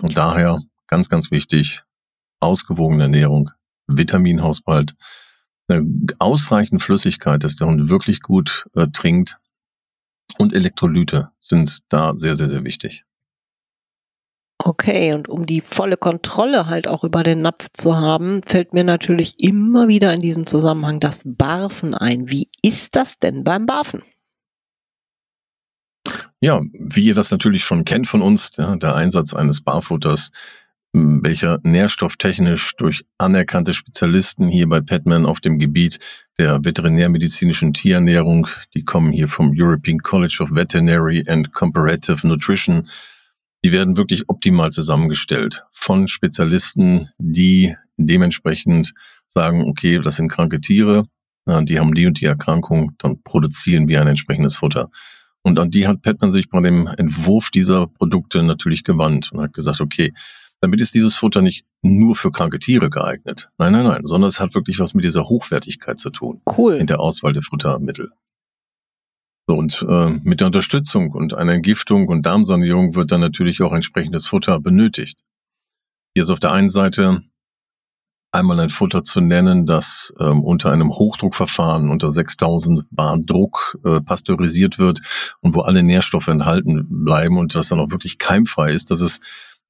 Und 0.00 0.16
daher 0.16 0.60
ganz, 0.88 1.08
ganz 1.08 1.30
wichtig, 1.30 1.84
ausgewogene 2.40 3.04
Ernährung, 3.04 3.50
Vitaminhaushalt, 3.86 4.96
ausreichend 6.18 6.82
Flüssigkeit, 6.82 7.44
dass 7.44 7.54
der 7.54 7.68
Hund 7.68 7.90
wirklich 7.90 8.22
gut 8.22 8.66
äh, 8.74 8.88
trinkt 8.88 9.38
und 10.38 10.52
Elektrolyte 10.52 11.30
sind 11.38 11.80
da 11.92 12.14
sehr, 12.16 12.36
sehr, 12.36 12.48
sehr 12.48 12.64
wichtig. 12.64 13.04
Okay, 14.62 15.14
und 15.14 15.26
um 15.28 15.46
die 15.46 15.62
volle 15.62 15.96
Kontrolle 15.96 16.66
halt 16.66 16.86
auch 16.86 17.02
über 17.02 17.22
den 17.22 17.40
Napf 17.40 17.68
zu 17.72 17.96
haben, 17.96 18.42
fällt 18.44 18.74
mir 18.74 18.84
natürlich 18.84 19.42
immer 19.42 19.88
wieder 19.88 20.12
in 20.12 20.20
diesem 20.20 20.46
Zusammenhang 20.46 21.00
das 21.00 21.22
Barfen 21.24 21.94
ein. 21.94 22.30
Wie 22.30 22.46
ist 22.60 22.94
das 22.94 23.18
denn 23.18 23.42
beim 23.42 23.64
Barfen? 23.64 24.00
Ja, 26.42 26.60
wie 26.72 27.06
ihr 27.06 27.14
das 27.14 27.30
natürlich 27.30 27.64
schon 27.64 27.86
kennt 27.86 28.06
von 28.06 28.20
uns, 28.20 28.50
ja, 28.58 28.76
der 28.76 28.94
Einsatz 28.96 29.32
eines 29.32 29.62
Barfutters, 29.62 30.30
welcher 30.92 31.58
nährstofftechnisch 31.62 32.76
durch 32.76 33.06
anerkannte 33.16 33.72
Spezialisten 33.72 34.48
hier 34.48 34.68
bei 34.68 34.82
Petman 34.82 35.24
auf 35.24 35.40
dem 35.40 35.58
Gebiet 35.58 35.98
der 36.38 36.62
veterinärmedizinischen 36.62 37.72
Tierernährung, 37.72 38.46
die 38.74 38.84
kommen 38.84 39.12
hier 39.12 39.28
vom 39.28 39.52
European 39.54 40.00
College 40.00 40.38
of 40.42 40.54
Veterinary 40.54 41.24
and 41.26 41.54
Comparative 41.54 42.26
Nutrition, 42.26 42.88
die 43.64 43.72
werden 43.72 43.96
wirklich 43.96 44.28
optimal 44.28 44.70
zusammengestellt 44.70 45.64
von 45.72 46.08
Spezialisten, 46.08 47.08
die 47.18 47.76
dementsprechend 47.96 48.94
sagen, 49.26 49.64
okay, 49.68 50.00
das 50.00 50.16
sind 50.16 50.28
kranke 50.28 50.60
Tiere, 50.60 51.06
die 51.46 51.78
haben 51.78 51.94
die 51.94 52.06
und 52.06 52.20
die 52.20 52.26
Erkrankung, 52.26 52.92
dann 52.98 53.22
produzieren 53.22 53.88
wir 53.88 54.00
ein 54.00 54.08
entsprechendes 54.08 54.56
Futter. 54.56 54.88
Und 55.42 55.58
an 55.58 55.70
die 55.70 55.86
hat 55.86 56.02
Petman 56.02 56.32
sich 56.32 56.48
bei 56.48 56.60
dem 56.60 56.86
Entwurf 56.86 57.50
dieser 57.50 57.86
Produkte 57.86 58.42
natürlich 58.42 58.84
gewandt 58.84 59.32
und 59.32 59.40
hat 59.40 59.52
gesagt, 59.52 59.80
okay, 59.80 60.12
damit 60.60 60.80
ist 60.80 60.94
dieses 60.94 61.14
Futter 61.14 61.40
nicht 61.40 61.64
nur 61.82 62.14
für 62.14 62.30
kranke 62.30 62.58
Tiere 62.58 62.90
geeignet. 62.90 63.50
Nein, 63.56 63.72
nein, 63.72 63.86
nein, 63.86 64.02
sondern 64.04 64.28
es 64.28 64.38
hat 64.38 64.54
wirklich 64.54 64.78
was 64.78 64.92
mit 64.92 65.04
dieser 65.04 65.28
Hochwertigkeit 65.28 65.98
zu 65.98 66.10
tun. 66.10 66.42
Cool. 66.56 66.74
In 66.74 66.86
der 66.86 67.00
Auswahl 67.00 67.32
der 67.32 67.42
Futtermittel. 67.42 68.10
Und 69.54 69.84
äh, 69.88 70.10
mit 70.22 70.40
der 70.40 70.46
Unterstützung 70.46 71.10
und 71.12 71.34
einer 71.34 71.52
Entgiftung 71.52 72.08
und 72.08 72.26
Darmsanierung 72.26 72.94
wird 72.94 73.12
dann 73.12 73.20
natürlich 73.20 73.62
auch 73.62 73.72
entsprechendes 73.72 74.26
Futter 74.26 74.60
benötigt. 74.60 75.18
Hier 76.14 76.24
ist 76.24 76.30
auf 76.30 76.40
der 76.40 76.52
einen 76.52 76.70
Seite 76.70 77.20
einmal 78.32 78.60
ein 78.60 78.70
Futter 78.70 79.02
zu 79.02 79.20
nennen, 79.20 79.66
das 79.66 80.12
ähm, 80.20 80.42
unter 80.42 80.70
einem 80.70 80.90
Hochdruckverfahren 80.90 81.90
unter 81.90 82.12
6000 82.12 82.84
Bar 82.90 83.18
Druck 83.20 83.78
äh, 83.84 84.00
pasteurisiert 84.00 84.78
wird 84.78 85.00
und 85.40 85.54
wo 85.54 85.60
alle 85.60 85.82
Nährstoffe 85.82 86.28
enthalten 86.28 86.86
bleiben 87.04 87.38
und 87.38 87.54
das 87.54 87.68
dann 87.68 87.80
auch 87.80 87.90
wirklich 87.90 88.18
keimfrei 88.18 88.72
ist. 88.72 88.90
Das 88.90 89.00
ist 89.00 89.22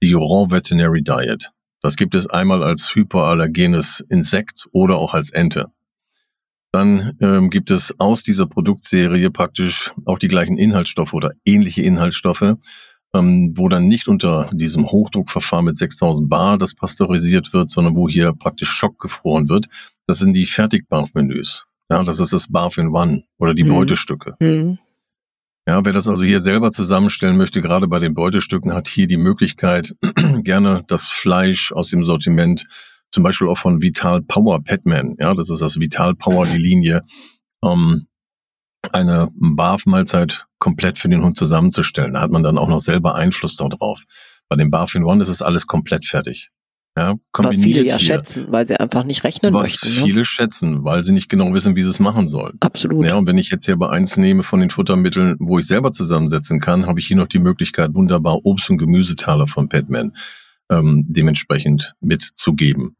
die 0.02 0.12
Raw 0.12 0.50
Veterinary 0.50 1.02
Diet. 1.02 1.50
Das 1.82 1.96
gibt 1.96 2.14
es 2.14 2.26
einmal 2.26 2.62
als 2.62 2.94
hyperallergenes 2.94 4.04
Insekt 4.08 4.68
oder 4.72 4.96
auch 4.96 5.14
als 5.14 5.30
Ente. 5.30 5.72
Dann 6.72 7.16
ähm, 7.20 7.50
gibt 7.50 7.70
es 7.70 7.94
aus 7.98 8.22
dieser 8.22 8.46
Produktserie 8.46 9.30
praktisch 9.30 9.92
auch 10.04 10.18
die 10.18 10.28
gleichen 10.28 10.56
Inhaltsstoffe 10.56 11.14
oder 11.14 11.32
ähnliche 11.44 11.82
Inhaltsstoffe, 11.82 12.54
ähm, 13.12 13.54
wo 13.56 13.68
dann 13.68 13.88
nicht 13.88 14.06
unter 14.06 14.48
diesem 14.52 14.86
Hochdruckverfahren 14.86 15.64
mit 15.64 15.76
6000 15.76 16.30
Bar 16.30 16.58
das 16.58 16.74
pasteurisiert 16.74 17.52
wird, 17.52 17.70
sondern 17.70 17.96
wo 17.96 18.08
hier 18.08 18.32
praktisch 18.32 18.70
schockgefroren 18.70 19.48
wird. 19.48 19.68
Das 20.06 20.18
sind 20.18 20.34
die 20.34 20.46
Fertigbarf-Menüs. 20.46 21.66
Ja, 21.90 22.04
das 22.04 22.20
ist 22.20 22.32
das 22.32 22.46
Barf 22.46 22.78
in 22.78 22.94
One 22.94 23.24
oder 23.38 23.52
die 23.52 23.64
mhm. 23.64 23.70
Beutestücke. 23.70 24.36
Mhm. 24.38 24.78
Ja, 25.66 25.84
wer 25.84 25.92
das 25.92 26.08
also 26.08 26.24
hier 26.24 26.40
selber 26.40 26.70
zusammenstellen 26.70 27.36
möchte, 27.36 27.60
gerade 27.60 27.88
bei 27.88 27.98
den 27.98 28.14
Beutestücken, 28.14 28.72
hat 28.72 28.88
hier 28.88 29.06
die 29.06 29.16
Möglichkeit, 29.16 29.94
gerne 30.42 30.84
das 30.86 31.08
Fleisch 31.08 31.72
aus 31.72 31.90
dem 31.90 32.04
Sortiment, 32.04 32.64
zum 33.10 33.22
Beispiel 33.22 33.48
auch 33.48 33.58
von 33.58 33.82
Vital 33.82 34.22
Power 34.22 34.62
Petman, 34.62 35.16
ja, 35.18 35.34
das 35.34 35.50
ist 35.50 35.62
das 35.62 35.78
Vital 35.78 36.14
Power, 36.14 36.46
die 36.46 36.58
Linie, 36.58 37.02
ähm, 37.64 38.06
eine 38.92 39.28
BAF-Mahlzeit 39.34 40.46
komplett 40.58 40.98
für 40.98 41.08
den 41.08 41.22
Hund 41.22 41.36
zusammenzustellen. 41.36 42.14
Da 42.14 42.20
hat 42.20 42.30
man 42.30 42.42
dann 42.42 42.58
auch 42.58 42.68
noch 42.68 42.80
selber 42.80 43.14
Einfluss 43.14 43.56
darauf. 43.56 44.02
Bei 44.48 44.56
dem 44.56 44.70
BAF 44.70 44.94
in 44.94 45.04
One 45.04 45.22
ist 45.22 45.28
es 45.28 45.42
alles 45.42 45.66
komplett 45.66 46.06
fertig. 46.06 46.50
Ja, 46.98 47.14
was 47.32 47.56
viele 47.56 47.84
ja 47.84 47.96
hier. 47.96 47.98
schätzen, 47.98 48.46
weil 48.50 48.66
sie 48.66 48.78
einfach 48.78 49.04
nicht 49.04 49.22
rechnen 49.22 49.54
was 49.54 49.62
möchten. 49.62 49.88
Was 49.88 49.96
ne? 49.96 50.02
viele 50.02 50.24
schätzen, 50.24 50.84
weil 50.84 51.04
sie 51.04 51.12
nicht 51.12 51.28
genau 51.28 51.54
wissen, 51.54 51.76
wie 51.76 51.84
sie 51.84 51.88
es 51.88 52.00
machen 52.00 52.26
sollen. 52.26 52.56
Absolut. 52.60 53.06
Ja, 53.06 53.14
und 53.14 53.26
wenn 53.28 53.38
ich 53.38 53.50
jetzt 53.50 53.64
hier 53.64 53.76
bei 53.76 53.88
eins 53.90 54.16
nehme 54.16 54.42
von 54.42 54.58
den 54.58 54.70
Futtermitteln, 54.70 55.36
wo 55.38 55.58
ich 55.60 55.66
selber 55.66 55.92
zusammensetzen 55.92 56.58
kann, 56.58 56.86
habe 56.86 56.98
ich 56.98 57.06
hier 57.06 57.16
noch 57.16 57.28
die 57.28 57.38
Möglichkeit, 57.38 57.94
wunderbar 57.94 58.44
Obst- 58.44 58.70
und 58.70 58.78
Gemüsetaler 58.78 59.46
von 59.46 59.68
Petman 59.68 60.12
ähm, 60.68 61.04
dementsprechend 61.08 61.94
mitzugeben. 62.00 62.96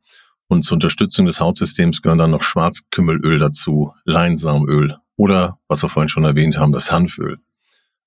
Und 0.51 0.65
zur 0.65 0.75
Unterstützung 0.75 1.27
des 1.27 1.39
Hautsystems 1.39 2.03
gehören 2.03 2.19
dann 2.19 2.33
noch 2.33 2.43
Schwarzkümmelöl 2.43 3.39
dazu, 3.39 3.95
Leinsamöl 4.05 4.97
oder, 5.15 5.61
was 5.69 5.85
wir 5.85 5.89
vorhin 5.89 6.09
schon 6.09 6.25
erwähnt 6.25 6.59
haben, 6.59 6.73
das 6.73 6.91
Hanföl. 6.91 7.39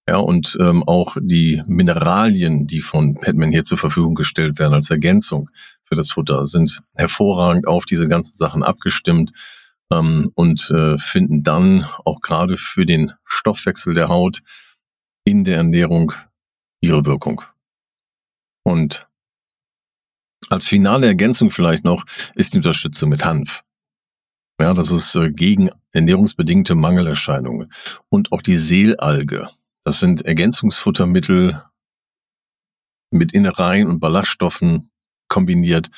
Ja, 0.09 0.17
und 0.17 0.57
ähm, 0.59 0.83
auch 0.83 1.15
die 1.21 1.63
Mineralien, 1.67 2.67
die 2.67 2.81
von 2.81 3.15
Petman 3.15 3.51
hier 3.51 3.63
zur 3.63 3.77
Verfügung 3.77 4.13
gestellt 4.13 4.59
werden 4.59 4.73
als 4.73 4.89
Ergänzung 4.89 5.49
für 5.83 5.95
das 5.95 6.11
Futter, 6.11 6.45
sind 6.45 6.81
hervorragend 6.95 7.65
auf 7.65 7.85
diese 7.85 8.09
ganzen 8.09 8.35
Sachen 8.35 8.61
abgestimmt 8.61 9.31
ähm, 9.89 10.29
und 10.35 10.69
äh, 10.71 10.97
finden 10.97 11.43
dann 11.43 11.87
auch 12.03 12.19
gerade 12.19 12.57
für 12.57 12.85
den 12.85 13.13
Stoffwechsel 13.23 13.93
der 13.93 14.09
Haut 14.09 14.39
in 15.23 15.45
der 15.45 15.55
Ernährung 15.55 16.11
ihre 16.81 17.05
Wirkung. 17.05 17.41
Und 18.63 19.07
als 20.49 20.65
finale 20.65 21.07
Ergänzung 21.07 21.51
vielleicht 21.51 21.83
noch 21.83 22.05
ist 22.35 22.53
die 22.53 22.57
Unterstützung 22.57 23.09
mit 23.09 23.25
Hanf. 23.25 23.63
Ja, 24.59 24.73
das 24.73 24.91
ist 24.91 25.15
äh, 25.15 25.31
gegen 25.31 25.69
ernährungsbedingte 25.91 26.75
Mangelerscheinungen. 26.75 27.71
Und 28.09 28.31
auch 28.31 28.41
die 28.41 28.57
Seelalge. 28.57 29.49
Das 29.83 29.99
sind 29.99 30.23
Ergänzungsfuttermittel 30.23 31.61
mit 33.11 33.31
Innereien 33.33 33.87
und 33.87 33.99
Ballaststoffen 33.99 34.89
kombiniert, 35.27 35.89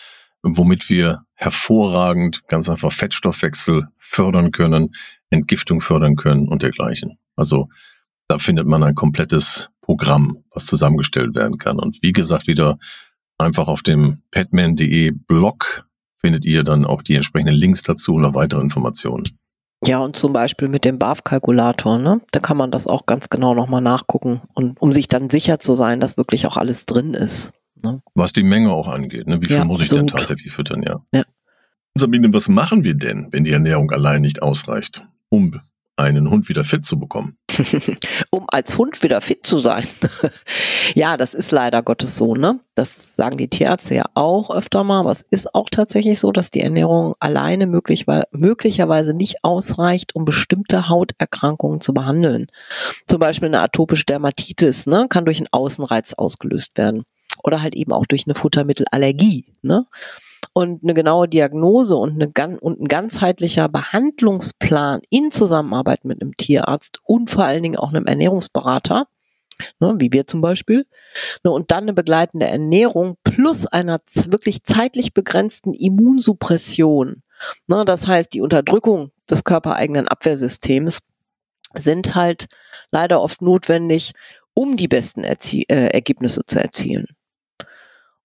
womit 0.42 0.90
wir 0.90 1.26
hervorragend 1.34 2.48
ganz 2.48 2.70
einfach 2.70 2.92
Fettstoffwechsel 2.92 3.88
fördern 3.98 4.52
können, 4.52 4.94
Entgiftung 5.30 5.82
fördern 5.82 6.16
können 6.16 6.48
und 6.48 6.64
dergleichen. 6.64 7.18
Also 7.36 7.70
da 8.28 8.40
findet 8.40 8.66
man 8.66 8.84
ein 8.84 8.96
komplettes 8.96 9.70
Programm, 9.82 10.44
was 10.52 10.66
zusammengestellt 10.66 11.36
werden 11.36 11.58
kann. 11.58 11.80
Und 11.80 12.02
wie 12.02 12.12
gesagt, 12.12 12.48
wieder 12.48 12.78
einfach 13.38 13.68
auf 13.68 13.82
dem 13.82 14.22
petman.de 14.32 15.12
Blog 15.12 15.88
findet 16.20 16.46
ihr 16.46 16.64
dann 16.64 16.86
auch 16.86 17.02
die 17.02 17.16
entsprechenden 17.16 17.56
Links 17.56 17.84
dazu 17.84 18.16
und 18.16 18.22
noch 18.22 18.34
weitere 18.34 18.62
Informationen. 18.62 19.26
Ja, 19.86 20.00
und 20.00 20.16
zum 20.16 20.34
Beispiel 20.34 20.68
mit 20.68 20.86
dem 20.86 20.98
BAF-Kalkulator, 20.98 22.00
ne? 22.00 22.22
Da 22.32 22.40
kann 22.40 22.58
man 22.58 22.72
das 22.72 22.88
auch 22.88 23.06
ganz 23.06 23.30
genau 23.30 23.54
nochmal 23.54 23.82
nachgucken 23.82 24.42
und 24.54 24.82
um 24.82 24.92
sich 24.92 25.08
dann 25.08 25.30
sicher 25.30 25.60
zu 25.60 25.76
sein, 25.76 26.00
dass 26.00 26.18
wirklich 26.18 26.48
auch 26.48 26.58
alles 26.58 26.86
drin 26.86 27.14
ist. 27.14 27.54
Ne? 27.84 28.02
Was 28.16 28.34
die 28.34 28.44
Menge 28.44 28.72
auch 28.72 28.88
angeht, 28.88 29.28
ne? 29.28 29.40
Wie 29.42 29.46
viel 29.46 29.58
ja, 29.58 29.66
muss 29.66 29.82
ich 29.82 29.90
denn 29.90 30.08
tatsächlich 30.08 30.52
füttern, 30.52 30.82
ja? 30.82 31.02
ja. 31.14 31.24
Sabine, 31.96 32.34
was 32.34 32.48
machen 32.50 32.84
wir 32.84 32.96
denn, 32.96 33.28
wenn 33.32 33.44
die 33.44 33.52
Ernährung 33.52 33.92
allein 33.92 34.22
nicht 34.22 34.42
ausreicht, 34.42 35.06
um 35.30 35.60
einen 35.98 36.30
Hund 36.30 36.50
wieder 36.50 36.64
fit 36.64 36.86
zu 36.86 37.00
bekommen? 37.00 37.38
um 38.32 38.46
als 38.48 38.78
Hund 38.78 39.02
wieder 39.04 39.22
fit 39.22 39.46
zu 39.46 39.60
sein. 39.60 39.88
ja, 40.96 41.18
das 41.18 41.34
ist 41.34 41.52
leider 41.52 41.84
Gottes 41.84 42.18
so, 42.18 42.36
ne? 42.36 42.60
Das 42.76 43.16
sagen 43.16 43.38
die 43.38 43.48
Tierärzte 43.48 43.96
ja 43.96 44.06
auch 44.14 44.54
öfter 44.54 44.84
mal, 44.84 45.02
aber 45.02 45.12
es 45.12 45.26
ist 45.30 45.56
auch 45.56 45.70
tatsächlich 45.70 46.20
so, 46.20 46.32
dass 46.32 46.50
die 46.50 46.62
Ernährung 46.62 47.16
alleine 47.20 47.68
möglich, 47.68 48.06
möglicherweise 48.32 49.14
nicht 49.14 49.44
ausreicht, 49.44 50.16
um 50.16 50.26
bestimmte 50.26 50.90
Hauterkrankungen 50.90 51.82
zu 51.82 51.94
behandeln. 51.94 52.48
Zum 53.08 53.20
Beispiel 53.20 53.48
eine 53.48 53.62
atopische 53.62 54.06
Dermatitis, 54.06 54.86
ne, 54.88 55.08
kann 55.10 55.26
durch 55.26 55.40
einen 55.40 55.50
Außenreiz 55.52 56.14
ausgelöst 56.14 56.72
werden. 56.76 57.04
Oder 57.44 57.62
halt 57.62 57.76
eben 57.76 57.92
auch 57.92 58.06
durch 58.06 58.26
eine 58.26 58.36
Futtermittelallergie, 58.36 59.46
ne? 59.62 59.86
Und 60.54 60.84
eine 60.84 60.94
genaue 60.94 61.28
Diagnose 61.28 61.96
und, 61.96 62.22
eine, 62.22 62.60
und 62.60 62.80
ein 62.80 62.88
ganzheitlicher 62.88 63.68
Behandlungsplan 63.68 65.02
in 65.10 65.32
Zusammenarbeit 65.32 66.06
mit 66.06 66.22
einem 66.22 66.38
Tierarzt 66.38 67.00
und 67.04 67.30
vor 67.30 67.46
allen 67.46 67.64
Dingen 67.64 67.78
auch 67.78 67.90
einem 67.90 68.06
Ernährungsberater, 68.06 69.08
ne, 69.80 69.96
wie 69.98 70.14
wir 70.14 70.28
zum 70.28 70.42
Beispiel, 70.42 70.86
ne, 71.44 71.52
und 71.52 71.72
dann 71.72 71.84
eine 71.84 71.94
begleitende 71.94 72.48
Ernährung 72.48 73.18
plus 73.24 73.66
einer 73.68 74.00
wirklich 74.14 74.64
zeitlich 74.64 75.14
begrenzten 75.14 75.74
Immunsuppression. 75.74 77.22
Ne, 77.68 77.84
das 77.86 78.08
heißt, 78.08 78.34
die 78.34 78.42
Unterdrückung 78.42 79.12
des 79.30 79.44
körpereigenen 79.44 80.08
Abwehrsystems 80.08 81.00
sind 81.74 82.16
halt 82.16 82.46
leider 82.92 83.22
oft 83.22 83.42
notwendig, 83.42 84.14
um 84.54 84.78
die 84.78 84.88
besten 84.88 85.24
Erzie 85.24 85.66
äh, 85.68 85.88
Ergebnisse 85.88 86.46
zu 86.46 86.62
erzielen. 86.62 87.08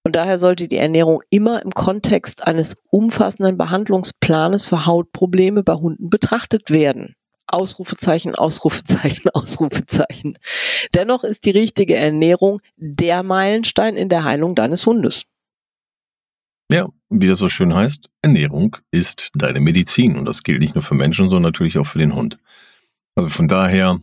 Und 0.02 0.16
daher 0.16 0.38
sollte 0.38 0.66
die 0.66 0.78
Ernährung 0.78 1.22
immer 1.30 1.62
im 1.62 1.72
Kontext 1.72 2.46
eines 2.46 2.76
umfassenden 2.90 3.58
Behandlungsplanes 3.58 4.66
für 4.66 4.86
Hautprobleme 4.86 5.62
bei 5.62 5.74
Hunden 5.74 6.08
betrachtet 6.08 6.70
werden. 6.70 7.16
Ausrufezeichen, 7.46 8.34
Ausrufezeichen, 8.34 9.30
Ausrufezeichen. 9.34 10.38
Dennoch 10.94 11.24
ist 11.24 11.44
die 11.44 11.50
richtige 11.50 11.96
Ernährung 11.96 12.60
der 12.76 13.22
Meilenstein 13.22 13.96
in 13.96 14.08
der 14.08 14.24
Heilung 14.24 14.54
deines 14.54 14.86
Hundes. 14.86 15.24
Ja, 16.72 16.88
wie 17.08 17.26
das 17.26 17.40
so 17.40 17.48
schön 17.48 17.74
heißt, 17.74 18.10
Ernährung 18.22 18.76
ist 18.92 19.30
deine 19.34 19.60
Medizin. 19.60 20.16
Und 20.16 20.24
das 20.24 20.44
gilt 20.44 20.60
nicht 20.60 20.76
nur 20.76 20.84
für 20.84 20.94
Menschen, 20.94 21.24
sondern 21.24 21.42
natürlich 21.42 21.78
auch 21.78 21.86
für 21.86 21.98
den 21.98 22.14
Hund. 22.14 22.38
Also 23.16 23.28
von 23.28 23.48
daher 23.48 24.00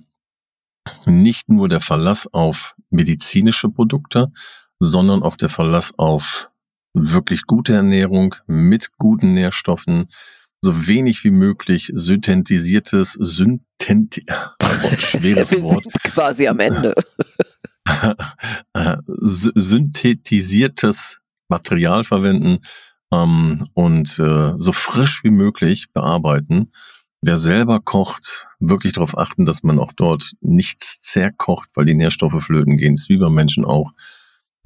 nicht 1.06 1.50
nur 1.50 1.70
der 1.70 1.82
Verlass 1.82 2.28
auf 2.32 2.76
medizinische 2.90 3.70
Produkte, 3.70 4.32
sondern 4.80 5.24
auch 5.24 5.36
der 5.36 5.50
Verlass 5.50 5.94
auf 5.98 6.50
wirklich 6.94 7.44
gute 7.44 7.74
Ernährung 7.74 8.36
mit 8.48 8.92
guten 8.98 9.34
Nährstoffen, 9.34 10.08
so 10.62 10.88
wenig 10.88 11.24
wie 11.24 11.32
möglich 11.32 11.92
synthetisiertes, 11.94 13.14
syntheti 13.14 14.26
oh, 14.30 14.96
schweres 14.98 15.52
Wir 15.52 15.64
Wort. 15.64 15.84
Sind 15.84 16.04
quasi 16.04 16.48
am 16.48 16.60
Ende. 16.60 16.96
synthetisiertes 19.14 21.20
Material 21.48 22.04
verwenden 22.04 22.60
ähm, 23.14 23.68
und 23.74 24.20
äh, 24.20 24.54
so 24.56 24.72
frisch 24.72 25.24
wie 25.24 25.30
möglich 25.30 25.88
bearbeiten. 25.94 26.72
Wer 27.22 27.38
selber 27.38 27.80
kocht, 27.80 28.48
wirklich 28.60 28.94
darauf 28.94 29.18
achten, 29.18 29.46
dass 29.46 29.64
man 29.64 29.80
auch 29.80 29.94
dort 29.94 30.34
nichts 30.42 31.00
zerkocht, 31.00 31.70
weil 31.74 31.86
die 31.86 31.96
Nährstoffe 31.96 32.44
flöten 32.44 32.78
gehen. 32.78 32.96
Wie 33.08 33.18
bei 33.18 33.30
Menschen 33.30 33.66
auch. 33.66 33.94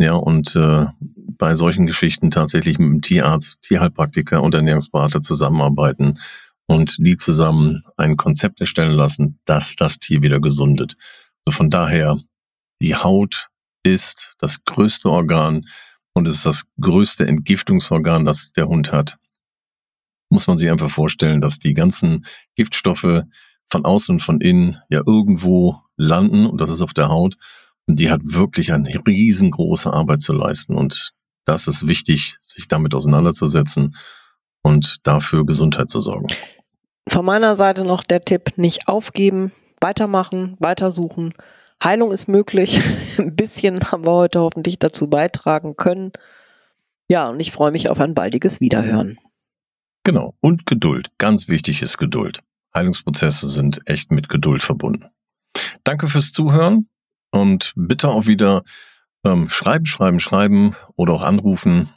Ja, 0.02 0.14
und 0.14 0.56
äh, 0.56 0.88
bei 1.38 1.54
solchen 1.54 1.86
Geschichten 1.86 2.32
tatsächlich 2.32 2.80
mit 2.80 2.88
dem 2.88 3.02
Tierarzt, 3.02 3.62
Tierheilpraktiker 3.62 4.42
und 4.42 4.56
Ernährungsberater 4.56 5.22
zusammenarbeiten 5.22 6.18
und 6.66 6.96
die 6.98 7.18
zusammen 7.18 7.84
ein 7.98 8.18
Konzept 8.18 8.60
erstellen 8.62 8.94
lassen, 8.96 9.40
dass 9.46 9.76
das 9.76 10.00
Tier 10.00 10.24
wieder 10.24 10.42
gesundet. 10.42 10.96
So 11.46 11.52
von 11.52 11.70
daher, 11.70 12.18
die 12.82 12.96
Haut 12.96 13.50
ist 13.84 14.34
das 14.40 14.64
größte 14.66 15.08
Organ 15.08 15.68
und 16.14 16.28
es 16.28 16.38
ist 16.38 16.48
das 16.48 16.64
größte 16.82 17.28
Entgiftungsorgan, 17.28 18.26
das 18.26 18.54
der 18.54 18.66
Hund 18.66 18.92
hat. 18.92 19.20
Muss 20.32 20.48
man 20.48 20.58
sich 20.58 20.72
einfach 20.72 20.90
vorstellen, 20.90 21.42
dass 21.42 21.60
die 21.60 21.76
ganzen 21.76 22.26
Giftstoffe 22.56 23.22
von 23.70 23.86
außen 23.86 24.16
und 24.16 24.20
von 24.20 24.42
innen 24.42 24.80
ja 24.90 25.04
irgendwo 25.06 25.80
landen 25.96 26.48
und 26.48 26.60
das 26.60 26.72
ist 26.72 26.82
auf 26.82 26.96
der 26.96 27.10
Haut. 27.10 27.38
Die 27.88 28.10
hat 28.10 28.22
wirklich 28.24 28.74
eine 28.74 28.90
riesengroße 29.06 29.92
Arbeit 29.92 30.22
zu 30.22 30.34
leisten 30.34 30.76
und 30.76 31.14
das 31.46 31.68
ist 31.68 31.88
wichtig, 31.88 32.38
sich 32.40 32.68
damit 32.68 32.94
auseinanderzusetzen 32.94 33.96
und 34.62 35.06
dafür 35.08 35.46
Gesundheit 35.46 35.90
zu 35.90 36.02
sorgen. 36.02 36.28
Von 37.08 37.26
meiner 37.26 37.56
Seite 37.56 37.84
noch 37.84 38.04
der 38.04 38.24
Tipp, 38.24 38.58
nicht 38.58 38.88
aufgeben, 38.88 39.52
weitermachen, 39.80 40.56
weitersuchen. 40.60 41.34
Heilung 41.84 42.12
ist 42.12 42.28
möglich. 42.28 42.80
Ein 43.18 43.36
bisschen 43.36 43.92
haben 43.92 44.06
wir 44.06 44.14
heute 44.14 44.40
hoffentlich 44.40 44.78
dazu 44.78 45.08
beitragen 45.10 45.76
können. 45.76 46.12
Ja, 47.10 47.30
und 47.30 47.40
ich 47.40 47.52
freue 47.52 47.72
mich 47.72 47.90
auf 47.90 48.00
ein 48.00 48.14
baldiges 48.14 48.62
Wiederhören. 48.62 49.18
Genau. 50.04 50.36
Und 50.40 50.66
Geduld. 50.66 51.12
Ganz 51.18 51.48
wichtig 51.48 51.82
ist 51.82 51.98
Geduld. 51.98 52.42
Heilungsprozesse 52.74 53.50
sind 53.50 53.82
echt 53.86 54.12
mit 54.12 54.30
Geduld 54.30 54.64
verbunden. 54.64 55.08
Danke 55.84 56.08
fürs 56.08 56.32
Zuhören 56.32 56.88
und 57.32 57.74
bitte 57.76 58.10
auch 58.10 58.28
wieder 58.28 58.64
ähm, 59.26 59.50
schreiben, 59.50 59.86
schreiben, 59.86 60.20
schreiben 60.20 60.76
oder 60.96 61.14
auch 61.14 61.24
anrufen. 61.24 61.90